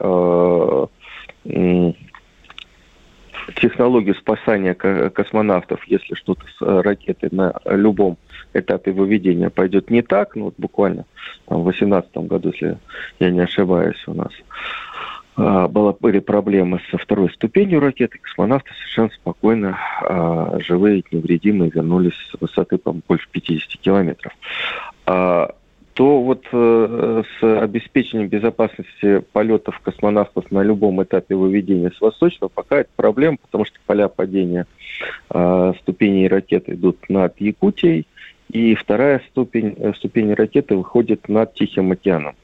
технологию 3.56 4.14
спасания 4.14 4.74
космонавтов, 4.74 5.84
если 5.86 6.14
что-то 6.14 6.44
с 6.58 6.82
ракетой 6.82 7.28
на 7.32 7.54
любом 7.66 8.16
этапе 8.54 8.92
выведения 8.92 9.50
пойдет 9.50 9.90
не 9.90 10.02
так, 10.02 10.36
ну 10.36 10.46
вот 10.46 10.54
буквально 10.56 11.04
там, 11.46 11.60
в 11.60 11.64
2018 11.64 12.16
году, 12.28 12.50
если 12.52 12.78
я 13.18 13.30
не 13.30 13.40
ошибаюсь, 13.40 14.02
у 14.06 14.14
нас 14.14 14.32
а, 14.32 15.23
была, 15.36 15.92
были 15.98 16.20
проблемы 16.20 16.80
со 16.90 16.98
второй 16.98 17.30
ступенью 17.30 17.80
ракеты, 17.80 18.18
космонавты 18.18 18.70
совершенно 18.74 19.10
спокойно, 19.10 19.78
а, 20.02 20.58
живые, 20.60 21.02
невредимые, 21.10 21.70
вернулись 21.74 22.14
с 22.30 22.40
высоты, 22.40 22.78
по 22.78 22.92
больше 22.92 23.28
50 23.32 23.80
километров. 23.80 24.32
А, 25.06 25.54
то 25.94 26.20
вот 26.20 26.44
э, 26.50 27.22
с 27.38 27.60
обеспечением 27.62 28.28
безопасности 28.28 29.22
полетов 29.32 29.78
космонавтов 29.78 30.50
на 30.50 30.62
любом 30.62 31.00
этапе 31.02 31.36
выведения 31.36 31.92
с 31.96 32.00
восточного 32.00 32.50
пока 32.52 32.80
это 32.80 32.90
проблема, 32.96 33.36
потому 33.40 33.64
что 33.64 33.78
поля 33.86 34.08
падения 34.08 34.66
э, 35.30 35.72
ступеней 35.80 36.26
ракеты 36.26 36.72
идут 36.72 37.08
над 37.08 37.40
Якутией, 37.40 38.08
и 38.50 38.74
вторая 38.74 39.22
ступень, 39.30 39.74
э, 39.78 39.92
ступень 39.94 40.34
ракеты 40.34 40.76
выходит 40.76 41.28
над 41.28 41.54
Тихим 41.54 41.92
океаном. 41.92 42.34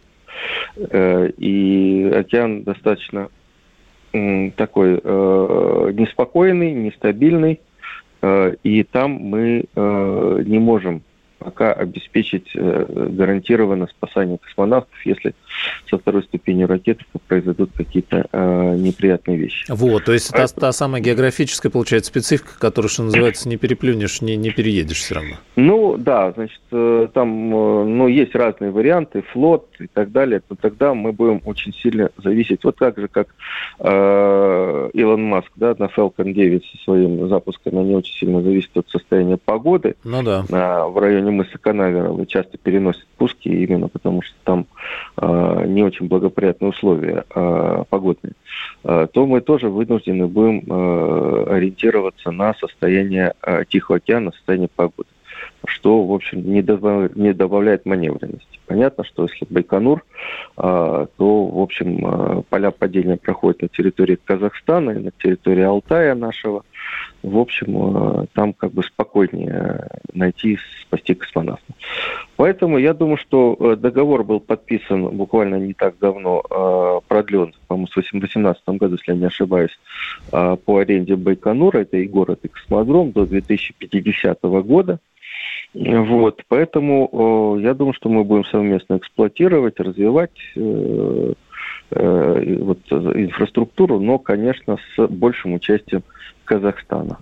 Э, 0.77 1.31
и 1.37 2.11
океан 2.15 2.63
достаточно 2.63 3.29
такой 4.57 5.01
э, 5.03 5.93
неспокойный, 5.95 6.73
нестабильный. 6.73 7.61
и 8.65 8.83
там 8.91 9.13
мы 9.13 9.67
не 9.77 10.59
можем 10.59 11.03
пока 11.41 11.73
обеспечить 11.73 12.51
э, 12.55 12.87
гарантированно 12.89 13.87
спасание 13.87 14.39
космонавтов, 14.39 14.95
если 15.07 15.35
со 15.89 15.99
второй 15.99 16.23
ступени 16.23 16.65
ракеты 16.65 17.05
произойдут 17.27 17.71
какие-то 17.75 18.27
э, 18.31 18.77
неприятные 18.77 19.37
вещи. 19.37 19.67
Вот, 19.69 20.05
то 20.05 20.13
есть 20.13 20.31
Поэтому... 20.33 20.61
та, 20.61 20.67
та 20.67 20.73
самая 20.73 21.03
географическая, 21.03 21.71
получается, 21.71 22.11
специфика, 22.11 22.59
которая, 22.59 22.89
что 22.89 23.05
называется, 23.05 23.49
не 23.49 23.57
переплюнешь, 23.57 24.23
не, 24.23 24.37
не 24.37 24.51
переедешь 24.51 24.99
все 24.99 25.17
равно. 25.17 25.37
Ну, 25.57 25.97
да, 25.99 26.33
значит, 26.33 26.61
э, 26.73 27.09
там, 27.13 27.55
э, 27.55 27.85
ну, 27.85 28.09
есть 28.09 28.35
разные 28.35 28.71
варианты, 28.71 29.23
флот 29.33 29.67
и 29.79 29.87
так 29.87 30.13
далее, 30.13 30.43
но 30.49 30.57
тогда 30.57 30.95
мы 30.95 31.13
будем 31.13 31.41
очень 31.45 31.73
сильно 31.75 32.11
зависеть, 32.17 32.65
вот 32.65 32.77
так 32.77 32.99
же, 32.99 33.09
как 33.09 33.29
э, 33.79 34.91
Илон 34.95 35.23
Маск, 35.25 35.51
да, 35.57 35.75
на 35.79 35.85
Falcon 35.85 36.33
9 36.33 36.65
со 36.65 36.85
своим 36.85 37.29
запуском, 37.29 37.79
они 37.79 37.95
очень 37.95 38.15
сильно 38.15 38.43
зависят 38.43 38.77
от 38.77 38.89
состояния 38.89 39.37
погоды 39.37 39.97
ну, 40.05 40.23
да. 40.23 40.45
э, 40.49 40.89
в 40.89 40.99
районе 40.99 41.31
мыса 41.31 41.59
Канаверала 41.59 42.27
часто 42.27 42.59
переносят 42.59 43.07
пуски 43.17 43.49
именно 43.49 43.89
потому, 43.89 44.23
что 44.23 44.35
там 44.45 44.67
э, 45.17 45.27
не 45.67 45.83
очень 45.83 46.07
благоприятные 46.09 46.71
условия 46.71 47.25
э, 47.35 47.85
погодные, 47.89 48.35
э, 48.85 49.07
то 49.13 49.27
мы 49.27 49.41
тоже 49.41 49.69
вынуждены 49.69 50.27
будем 50.27 50.65
э, 50.67 51.45
ориентироваться 51.51 52.31
на 52.31 52.55
состояние 52.55 53.35
э, 53.43 53.65
Тихого 53.69 53.99
океана, 53.99 54.33
состояние 54.33 54.69
погоды 54.75 55.09
что, 55.67 56.05
в 56.05 56.13
общем, 56.13 56.43
не, 56.43 56.63
добав, 56.63 57.15
не 57.17 57.33
добавляет 57.33 57.87
маневренности. 57.87 58.61
Понятно, 58.67 59.05
что 59.05 59.25
если 59.25 59.47
Байконур, 59.51 60.05
э, 60.57 61.07
то, 61.17 61.47
в 61.47 61.59
общем, 61.59 62.07
э, 62.07 62.43
поля 62.49 62.71
падения 62.71 63.17
проходят 63.17 63.63
на 63.63 63.69
территории 63.69 64.19
Казахстана 64.25 64.91
и 64.91 64.99
на 64.99 65.11
территории 65.11 65.65
Алтая 65.65 66.15
нашего. 66.15 66.65
В 67.23 67.37
общем, 67.37 68.23
э, 68.23 68.27
там 68.33 68.53
как 68.53 68.73
бы 68.73 68.83
спокойнее 68.83 69.89
найти, 70.13 70.59
спасти 70.83 71.15
космонавта. 71.15 71.73
Поэтому 72.37 72.79
я 72.79 72.95
думаю, 72.95 73.17
что 73.17 73.57
э, 73.59 73.77
договор 73.77 74.25
был 74.25 74.41
подписан 74.41 75.09
буквально 75.17 75.57
не 75.57 75.75
так 75.75 75.99
давно, 75.99 77.03
продлен, 77.09 77.55
по-моему, 77.67 77.87
в 77.89 77.95
2018 77.95 78.63
году, 78.69 78.95
если 78.95 79.13
я 79.13 79.19
не 79.19 79.27
ошибаюсь, 79.27 79.79
по 80.31 80.79
аренде 80.79 81.17
Байконура, 81.17 81.79
это 81.79 81.97
и 81.97 82.07
город, 82.07 82.41
и 82.45 82.49
космодром, 82.49 83.11
до 83.13 83.27
2050 83.27 84.43
года. 84.43 85.01
Вот, 85.73 86.43
поэтому 86.49 87.57
э, 87.59 87.63
я 87.63 87.75
думаю, 87.75 87.95
что 87.95 88.09
мы 88.09 88.25
будем 88.25 88.45
совместно 88.47 88.97
эксплуатировать, 88.97 89.79
развивать 89.79 90.37
э, 90.57 91.33
э, 91.93 92.57
вот, 92.61 92.79
инфраструктуру, 92.91 94.01
но, 94.01 94.19
конечно, 94.19 94.79
с 94.97 95.07
большим 95.07 95.55
участием 95.55 96.03
Казахстана. 96.45 97.19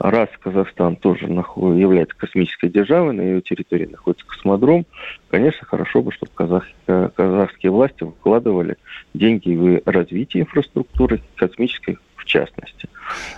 Раз 0.00 0.28
Казахстан 0.40 0.96
тоже 0.96 1.26
является 1.26 2.16
космической 2.16 2.68
державой, 2.68 3.14
на 3.14 3.20
ее 3.20 3.40
территории 3.40 3.86
находится 3.86 4.26
космодром, 4.26 4.84
конечно, 5.30 5.64
хорошо 5.64 6.02
бы, 6.02 6.10
чтобы 6.10 6.32
казах, 6.34 6.66
казахские 6.86 7.70
власти 7.70 8.04
вкладывали 8.04 8.76
деньги 9.14 9.54
в 9.54 9.88
развитие 9.88 10.42
инфраструктуры 10.42 11.22
космической 11.36 11.98
частности. 12.32 12.88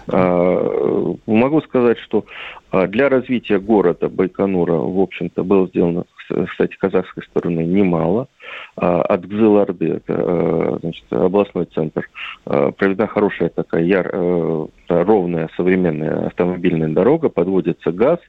А, 0.09 1.14
могу 1.26 1.61
сказать, 1.62 1.99
что 1.99 2.24
а, 2.70 2.86
для 2.86 3.09
развития 3.09 3.59
города 3.59 4.09
Байконура, 4.09 4.74
в 4.74 5.01
общем-то, 5.01 5.42
было 5.42 5.66
сделано, 5.68 6.05
кстати, 6.49 6.76
казахской 6.76 7.24
стороны 7.24 7.61
немало. 7.61 8.28
А, 8.76 9.03
от 9.03 9.26
Гзыларды, 9.26 9.95
это 9.95 10.78
значит, 10.80 11.05
областной 11.11 11.66
центр, 11.66 12.09
проведена 12.45 13.07
хорошая 13.07 13.49
такая 13.49 13.82
яр, 13.82 14.11
э, 14.12 14.66
ровная 14.88 15.49
современная 15.57 16.26
автомобильная 16.26 16.88
дорога, 16.88 17.28
подводится 17.28 17.90
газ– 17.92 18.18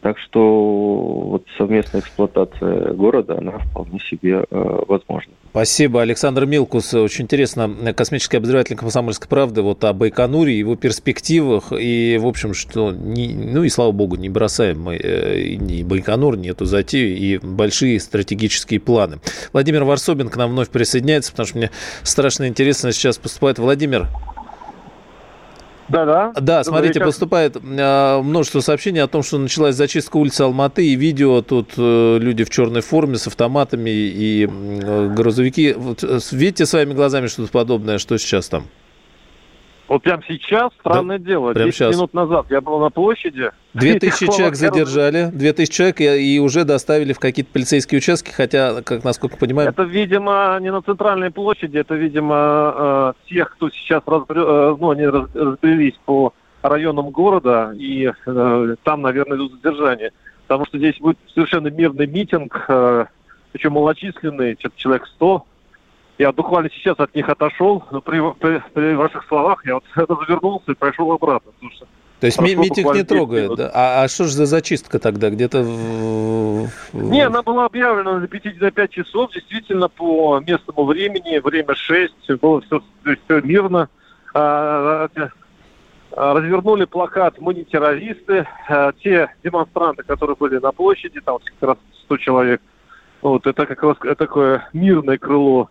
так 0.00 0.18
что 0.18 1.28
вот 1.30 1.44
совместная 1.58 2.00
эксплуатация 2.00 2.92
города, 2.92 3.38
она 3.38 3.58
вполне 3.58 3.98
себе 4.00 4.44
э, 4.48 4.80
возможна. 4.86 5.32
Спасибо, 5.50 6.02
Александр 6.02 6.44
Милкус. 6.44 6.92
Очень 6.92 7.24
интересно, 7.24 7.94
космический 7.96 8.36
обозреватель 8.36 8.76
«Комсомольской 8.76 9.26
правды» 9.26 9.62
вот 9.62 9.82
о 9.84 9.94
Байконуре, 9.94 10.58
его 10.58 10.76
перспективах. 10.76 11.72
И, 11.72 12.18
в 12.20 12.26
общем, 12.26 12.52
что, 12.52 12.92
не, 12.92 13.34
ну 13.34 13.64
и 13.64 13.70
слава 13.70 13.90
богу, 13.90 14.16
не 14.16 14.28
бросаем 14.28 14.82
мы 14.82 14.96
э, 14.96 15.54
ни 15.54 15.82
Байконур, 15.82 16.36
ни 16.36 16.50
эту 16.50 16.66
затею, 16.66 17.16
и 17.16 17.38
большие 17.38 17.98
стратегические 18.00 18.80
планы. 18.80 19.18
Владимир 19.54 19.84
Варсобин 19.84 20.28
к 20.28 20.36
нам 20.36 20.50
вновь 20.50 20.68
присоединяется, 20.68 21.32
потому 21.32 21.46
что 21.46 21.56
мне 21.56 21.70
страшно 22.02 22.48
интересно 22.48 22.92
сейчас 22.92 23.16
поступает. 23.16 23.58
Владимир, 23.58 24.08
да-да. 25.88 26.32
Да, 26.40 26.64
смотрите, 26.64 26.94
вечер. 26.94 27.06
поступает 27.06 27.56
э, 27.56 28.20
множество 28.22 28.60
сообщений 28.60 29.02
о 29.02 29.08
том, 29.08 29.22
что 29.22 29.38
началась 29.38 29.74
зачистка 29.74 30.16
улицы 30.16 30.42
Алматы, 30.42 30.86
и 30.86 30.96
видео 30.96 31.42
тут 31.42 31.70
э, 31.76 32.18
люди 32.20 32.44
в 32.44 32.50
черной 32.50 32.80
форме 32.80 33.16
с 33.16 33.26
автоматами 33.26 33.90
и 33.90 34.46
э, 34.46 35.14
грузовики. 35.14 35.74
Вот, 35.76 36.04
видите 36.32 36.66
своими 36.66 36.92
глазами 36.92 37.26
что-то 37.26 37.50
подобное, 37.50 37.98
что 37.98 38.18
сейчас 38.18 38.48
там? 38.48 38.64
Вот 39.88 40.02
прямо 40.02 40.22
сейчас, 40.26 40.72
странное 40.80 41.18
да, 41.18 41.24
дело, 41.24 41.52
прямо 41.52 41.66
10 41.66 41.76
сейчас. 41.76 41.94
минут 41.94 42.12
назад 42.12 42.46
я 42.50 42.60
был 42.60 42.80
на 42.80 42.90
площади. 42.90 43.50
Две 43.74 43.98
тысячи 43.98 44.26
человек 44.26 44.56
задержали, 44.56 45.30
две 45.32 45.52
тысячи 45.52 45.74
человек 45.74 46.00
и, 46.00 46.36
и 46.36 46.38
уже 46.40 46.64
доставили 46.64 47.12
в 47.12 47.20
какие-то 47.20 47.52
полицейские 47.52 47.98
участки, 47.98 48.30
хотя, 48.30 48.82
как 48.82 49.04
насколько 49.04 49.36
понимаю... 49.36 49.68
Это, 49.68 49.82
видимо, 49.84 50.58
не 50.60 50.72
на 50.72 50.82
центральной 50.82 51.30
площади, 51.30 51.78
это, 51.78 51.94
видимо, 51.94 53.14
э, 53.26 53.28
тех, 53.28 53.52
кто 53.52 53.70
сейчас 53.70 54.02
разбр... 54.06 54.38
Э, 54.38 54.76
ну, 54.78 54.90
они 54.90 55.06
разбрелись 55.06 55.94
по 56.04 56.32
районам 56.62 57.10
города, 57.10 57.72
и 57.76 58.10
э, 58.26 58.76
там, 58.82 59.02
наверное, 59.02 59.36
идут 59.36 59.52
задержания. 59.52 60.10
Потому 60.48 60.66
что 60.66 60.78
здесь 60.78 60.98
будет 60.98 61.18
совершенно 61.32 61.68
мирный 61.68 62.06
митинг, 62.06 62.66
причем 63.52 63.72
малочисленный, 63.72 64.56
человек 64.76 65.06
100, 65.06 65.44
я 66.18 66.32
буквально 66.32 66.70
сейчас 66.70 66.98
от 66.98 67.14
них 67.14 67.28
отошел, 67.28 67.84
но 67.90 68.00
при, 68.00 68.20
при, 68.34 68.62
при 68.72 68.94
ваших 68.94 69.26
словах 69.28 69.64
я 69.66 69.74
вот 69.74 69.84
развернулся 69.94 70.72
и 70.72 70.74
прошел 70.74 71.12
обратно. 71.12 71.52
Слушай, 71.60 71.86
то 72.20 72.26
есть 72.26 72.40
митинг 72.40 72.94
не 72.94 73.02
трогает, 73.02 73.54
да? 73.56 73.70
А, 73.74 74.04
а 74.04 74.08
что 74.08 74.24
же 74.24 74.30
за 74.30 74.46
зачистка 74.46 74.98
тогда? 74.98 75.28
Где-то 75.28 75.62
в... 75.62 76.68
Не, 76.94 77.26
она 77.26 77.42
была 77.42 77.66
объявлена 77.66 78.20
на 78.20 78.26
5, 78.26 78.60
на 78.60 78.70
5 78.70 78.90
часов, 78.90 79.32
действительно, 79.32 79.88
по 79.88 80.40
местному 80.40 80.84
времени, 80.86 81.38
время 81.38 81.74
6, 81.74 82.30
было 82.40 82.62
все, 82.62 82.80
все 83.04 83.40
мирно. 83.42 83.90
А, 84.32 85.08
а, 85.14 86.34
развернули 86.34 86.86
плакат 86.86 87.38
«Мы 87.38 87.52
не 87.52 87.64
террористы». 87.64 88.46
А, 88.66 88.92
те 88.92 89.28
демонстранты, 89.44 90.02
которые 90.02 90.36
были 90.36 90.56
на 90.56 90.72
площади, 90.72 91.20
там 91.20 91.38
как 91.60 91.68
раз 91.68 91.78
100 92.04 92.16
человек, 92.16 92.62
вот, 93.20 93.46
это 93.46 93.66
как 93.66 93.82
раз 93.82 93.96
такое 94.16 94.66
мирное 94.72 95.18
крыло 95.18 95.68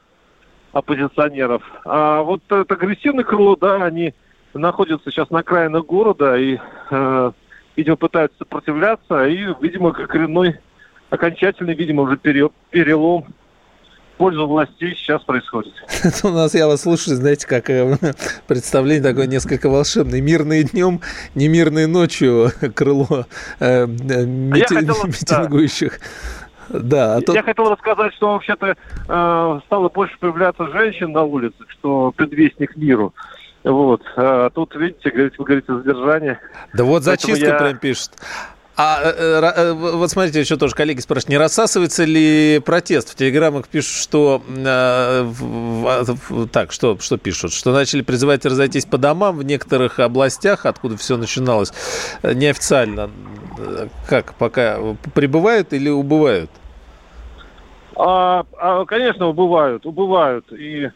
оппозиционеров. 0.76 1.64
А 1.86 2.22
вот 2.22 2.42
это 2.50 2.74
агрессивное 2.74 3.24
крыло, 3.24 3.56
да, 3.56 3.86
они 3.86 4.14
находятся 4.54 5.10
сейчас 5.10 5.30
на 5.30 5.40
окраинах 5.40 5.86
города 5.86 6.36
и, 6.38 6.58
э, 6.92 7.32
видимо, 7.78 7.96
пытаются 7.96 8.38
сопротивляться, 8.40 9.26
и, 9.26 9.48
видимо, 9.62 9.94
коренной, 9.94 10.60
окончательный, 11.10 11.76
видимо, 11.76 12.04
уже 12.04 12.18
перелом 12.18 13.26
пользу 14.18 14.48
властей 14.48 14.96
сейчас 14.96 15.24
происходит. 15.24 15.74
У 16.24 16.30
нас, 16.30 16.54
я 16.54 16.68
вас 16.68 16.82
слушаю, 16.82 17.16
знаете, 17.16 17.48
как 17.48 17.70
э, 17.70 17.98
представление 18.48 19.04
такое 19.04 19.28
несколько 19.28 19.70
волшебное. 19.70 20.20
Мирные 20.20 20.64
днем, 20.64 21.00
не 21.36 21.48
мирные 21.48 21.88
ночью 21.88 22.52
крыло 22.76 23.28
э, 23.62 23.86
э 23.88 24.26
мити... 24.26 24.74
а 24.74 24.80
хотел, 24.80 25.06
митингующих. 25.06 26.00
Да. 26.00 26.45
Да, 26.70 27.16
а 27.18 27.22
то... 27.22 27.34
Я 27.34 27.44
хотел 27.44 27.70
рассказать, 27.70 28.14
что 28.16 28.34
вообще-то 28.34 28.76
э, 29.08 29.60
стало 29.66 29.90
больше 29.90 30.18
появляться 30.20 30.68
женщин 30.72 31.12
на 31.12 31.24
улицах, 31.24 31.70
что 31.70 32.12
предвестник 32.12 32.76
миру. 32.76 33.14
Вот. 33.64 34.02
А 34.16 34.50
тут, 34.52 34.76
видите, 34.76 35.10
говорите, 35.10 35.36
вы 35.40 35.46
говорите, 35.46 35.74
задержание. 35.74 36.40
Да 36.74 36.84
вот 36.84 37.04
зачистка 37.04 37.48
я... 37.48 37.58
прям 37.58 37.78
пишет. 37.78 38.12
А 38.78 39.00
э, 39.04 39.10
э, 39.10 39.54
э 39.56 39.74
вот 39.74 40.10
смотрите, 40.10 40.40
еще 40.42 40.58
тоже 40.58 40.76
коллеги 40.76 41.00
спрашивают, 41.00 41.30
не 41.30 41.38
рассасывается 41.38 42.04
ли 42.04 42.60
протест? 42.60 43.10
В 43.10 43.16
телеграммах 43.16 43.68
пишут, 43.70 43.94
что 43.94 44.42
в, 44.46 46.04
в, 46.30 46.48
так, 46.50 46.72
что, 46.74 46.98
что 47.00 47.18
пишут? 47.18 47.54
Что 47.54 47.72
начали 47.72 48.02
призывать 48.02 48.46
разойтись 48.46 48.86
по 48.86 48.98
домам 48.98 49.38
в 49.38 49.44
некоторых 49.44 50.00
областях, 50.00 50.66
откуда 50.66 50.98
все 50.98 51.16
начиналось, 51.16 51.72
неофициально. 52.24 53.10
Как, 54.08 54.34
пока 54.34 54.80
прибывают 55.14 55.72
или 55.72 55.90
убывают? 55.90 56.52
А, 57.96 58.46
а, 58.58 58.86
конечно, 58.86 59.28
убывают, 59.28 59.86
убывают. 59.86 60.52
И 60.52 60.90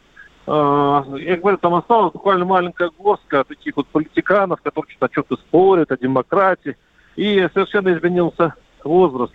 а, 0.48 1.06
я 1.18 1.38
говорю, 1.38 1.58
там 1.58 1.76
осталась 1.76 2.12
буквально 2.12 2.46
маленькая 2.46 2.92
горстка 2.98 3.44
таких 3.44 3.78
вот 3.78 3.88
политиканов, 3.88 4.62
которые 4.62 4.92
что-то, 4.92 5.14
что-то 5.14 5.38
спорят 5.38 5.92
о 5.92 5.98
демократии. 5.98 6.76
И 7.20 7.50
совершенно 7.54 7.94
изменился 7.94 8.54
возраст. 8.82 9.34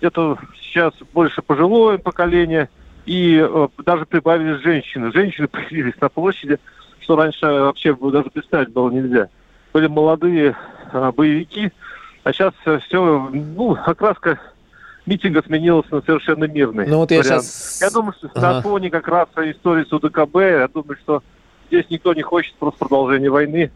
Это 0.00 0.38
сейчас 0.62 0.94
больше 1.12 1.42
пожилое 1.42 1.98
поколение, 1.98 2.68
и 3.04 3.36
э, 3.36 3.68
даже 3.84 4.06
прибавились 4.06 4.62
женщины. 4.62 5.10
Женщины 5.10 5.48
появились 5.48 6.00
на 6.00 6.08
площади, 6.08 6.60
что 7.00 7.16
раньше 7.16 7.44
вообще 7.46 7.96
даже 7.96 8.30
представить 8.30 8.68
было 8.68 8.90
нельзя. 8.90 9.28
Были 9.72 9.88
молодые 9.88 10.56
э, 10.92 11.12
боевики, 11.16 11.72
а 12.22 12.32
сейчас 12.32 12.54
все, 12.84 13.28
ну, 13.32 13.72
окраска 13.72 14.38
митинга 15.04 15.42
сменилась 15.44 15.90
на 15.90 16.02
совершенно 16.02 16.44
мирный 16.44 16.86
ну, 16.86 16.98
вот 16.98 17.10
я 17.10 17.18
вариант. 17.18 17.42
Сейчас... 17.42 17.80
Я 17.80 17.90
думаю, 17.90 18.12
что 18.12 18.30
ага. 18.34 18.52
на 18.52 18.62
фоне 18.62 18.88
как 18.88 19.08
раз 19.08 19.28
истории 19.36 19.82
с 19.82 19.92
УДКБ, 19.92 20.36
я 20.36 20.68
думаю, 20.68 20.96
что 21.02 21.24
здесь 21.66 21.86
никто 21.90 22.14
не 22.14 22.22
хочет 22.22 22.54
просто 22.54 22.78
продолжения 22.78 23.30
войны 23.30 23.72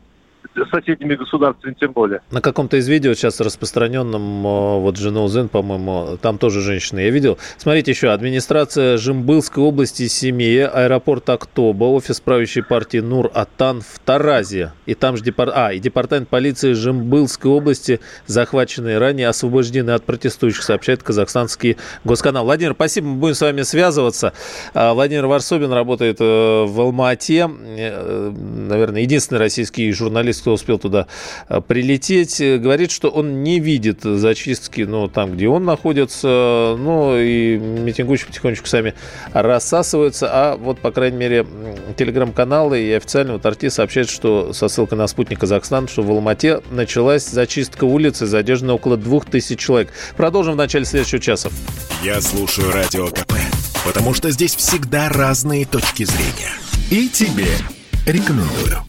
соседними 0.71 1.15
государствами 1.15 1.75
тем 1.79 1.93
более. 1.93 2.21
На 2.31 2.41
каком-то 2.41 2.77
из 2.77 2.89
видео 2.89 3.15
сейчас 3.15 3.41
распространенном, 3.41 4.43
вот 4.81 4.97
Жену 4.97 5.29
Зен, 5.29 5.49
по-моему, 5.49 6.19
там 6.21 6.39
тоже 6.39 6.61
женщина, 6.61 7.01
я 7.01 7.11
видел. 7.11 7.39
Смотрите 7.57 7.93
еще, 7.93 8.11
администрация 8.11 8.97
Жимбылской 8.97 9.63
области 9.63 10.09
Семея, 10.09 10.69
аэропорт 10.69 11.29
Актоба, 11.31 11.85
офис 11.85 12.21
правящей 12.21 12.63
партии 12.63 12.99
Нур-Атан 12.99 13.81
в 13.81 13.99
Таразе. 14.05 14.73
И 14.87 14.95
там 14.95 15.17
же 15.17 15.23
депар... 15.23 15.51
а, 15.55 15.73
и 15.73 15.79
департамент 15.79 16.29
полиции 16.29 16.73
Жимбылской 16.73 17.51
области, 17.51 18.01
захваченные 18.27 18.99
ранее, 18.99 19.29
освобождены 19.29 19.91
от 19.91 20.05
протестующих, 20.05 20.63
сообщает 20.63 21.03
казахстанский 21.03 21.77
госканал. 22.05 22.45
Владимир, 22.45 22.75
спасибо, 22.75 23.09
мы 23.09 23.17
будем 23.17 23.35
с 23.35 23.41
вами 23.41 23.63
связываться. 23.63 24.33
А, 24.75 24.95
Владимир 24.95 25.27
Варсобин 25.27 25.73
работает 25.73 26.17
э, 26.21 26.25
в 26.25 26.81
Алма-Ате, 26.81 27.49
э, 27.49 28.31
наверное, 28.31 29.03
единственный 29.03 29.39
российский 29.39 29.93
журналист, 29.93 30.30
кто 30.39 30.53
успел 30.53 30.79
туда 30.79 31.07
э, 31.49 31.61
прилететь, 31.61 32.41
э, 32.41 32.59
говорит, 32.59 32.91
что 32.91 33.09
он 33.09 33.43
не 33.43 33.61
видит 33.61 34.03
зачистки, 34.03 34.83
ну, 34.83 35.09
там, 35.09 35.33
где 35.33 35.49
он 35.49 35.65
находится, 35.65 36.77
ну, 36.79 37.19
и 37.19 37.57
митингующие 37.57 38.27
потихонечку 38.27 38.67
сами 38.67 38.95
рассасываются, 39.33 40.29
а 40.31 40.57
вот, 40.57 40.79
по 40.79 40.91
крайней 40.91 41.19
мере, 41.19 41.47
телеграм-каналы 41.97 42.81
и 42.83 42.93
официально 42.93 43.35
вот 43.35 43.47
Арти 43.47 43.69
сообщают, 43.69 44.11
что 44.11 44.53
со 44.53 44.69
ссылкой 44.69 44.99
на 44.99 45.07
спутник 45.07 45.41
Казахстан, 45.41 45.89
что 45.89 46.03
в 46.03 46.11
Алмате 46.11 46.61
началась 46.71 47.27
зачистка 47.29 47.85
улицы, 47.85 48.27
задержано 48.27 48.75
около 48.75 48.97
двух 48.97 49.27
тысяч 49.27 49.59
человек. 49.59 49.93
Продолжим 50.17 50.55
в 50.55 50.57
начале 50.57 50.85
следующего 50.85 51.21
часа. 51.21 51.51
Я 52.03 52.21
слушаю 52.21 52.71
Радио 52.73 53.09
КП, 53.09 53.35
потому 53.85 54.15
что 54.15 54.31
здесь 54.31 54.55
всегда 54.55 55.09
разные 55.09 55.67
точки 55.67 56.05
зрения. 56.05 56.53
И 56.91 57.09
тебе 57.09 57.49
рекомендую. 58.07 58.83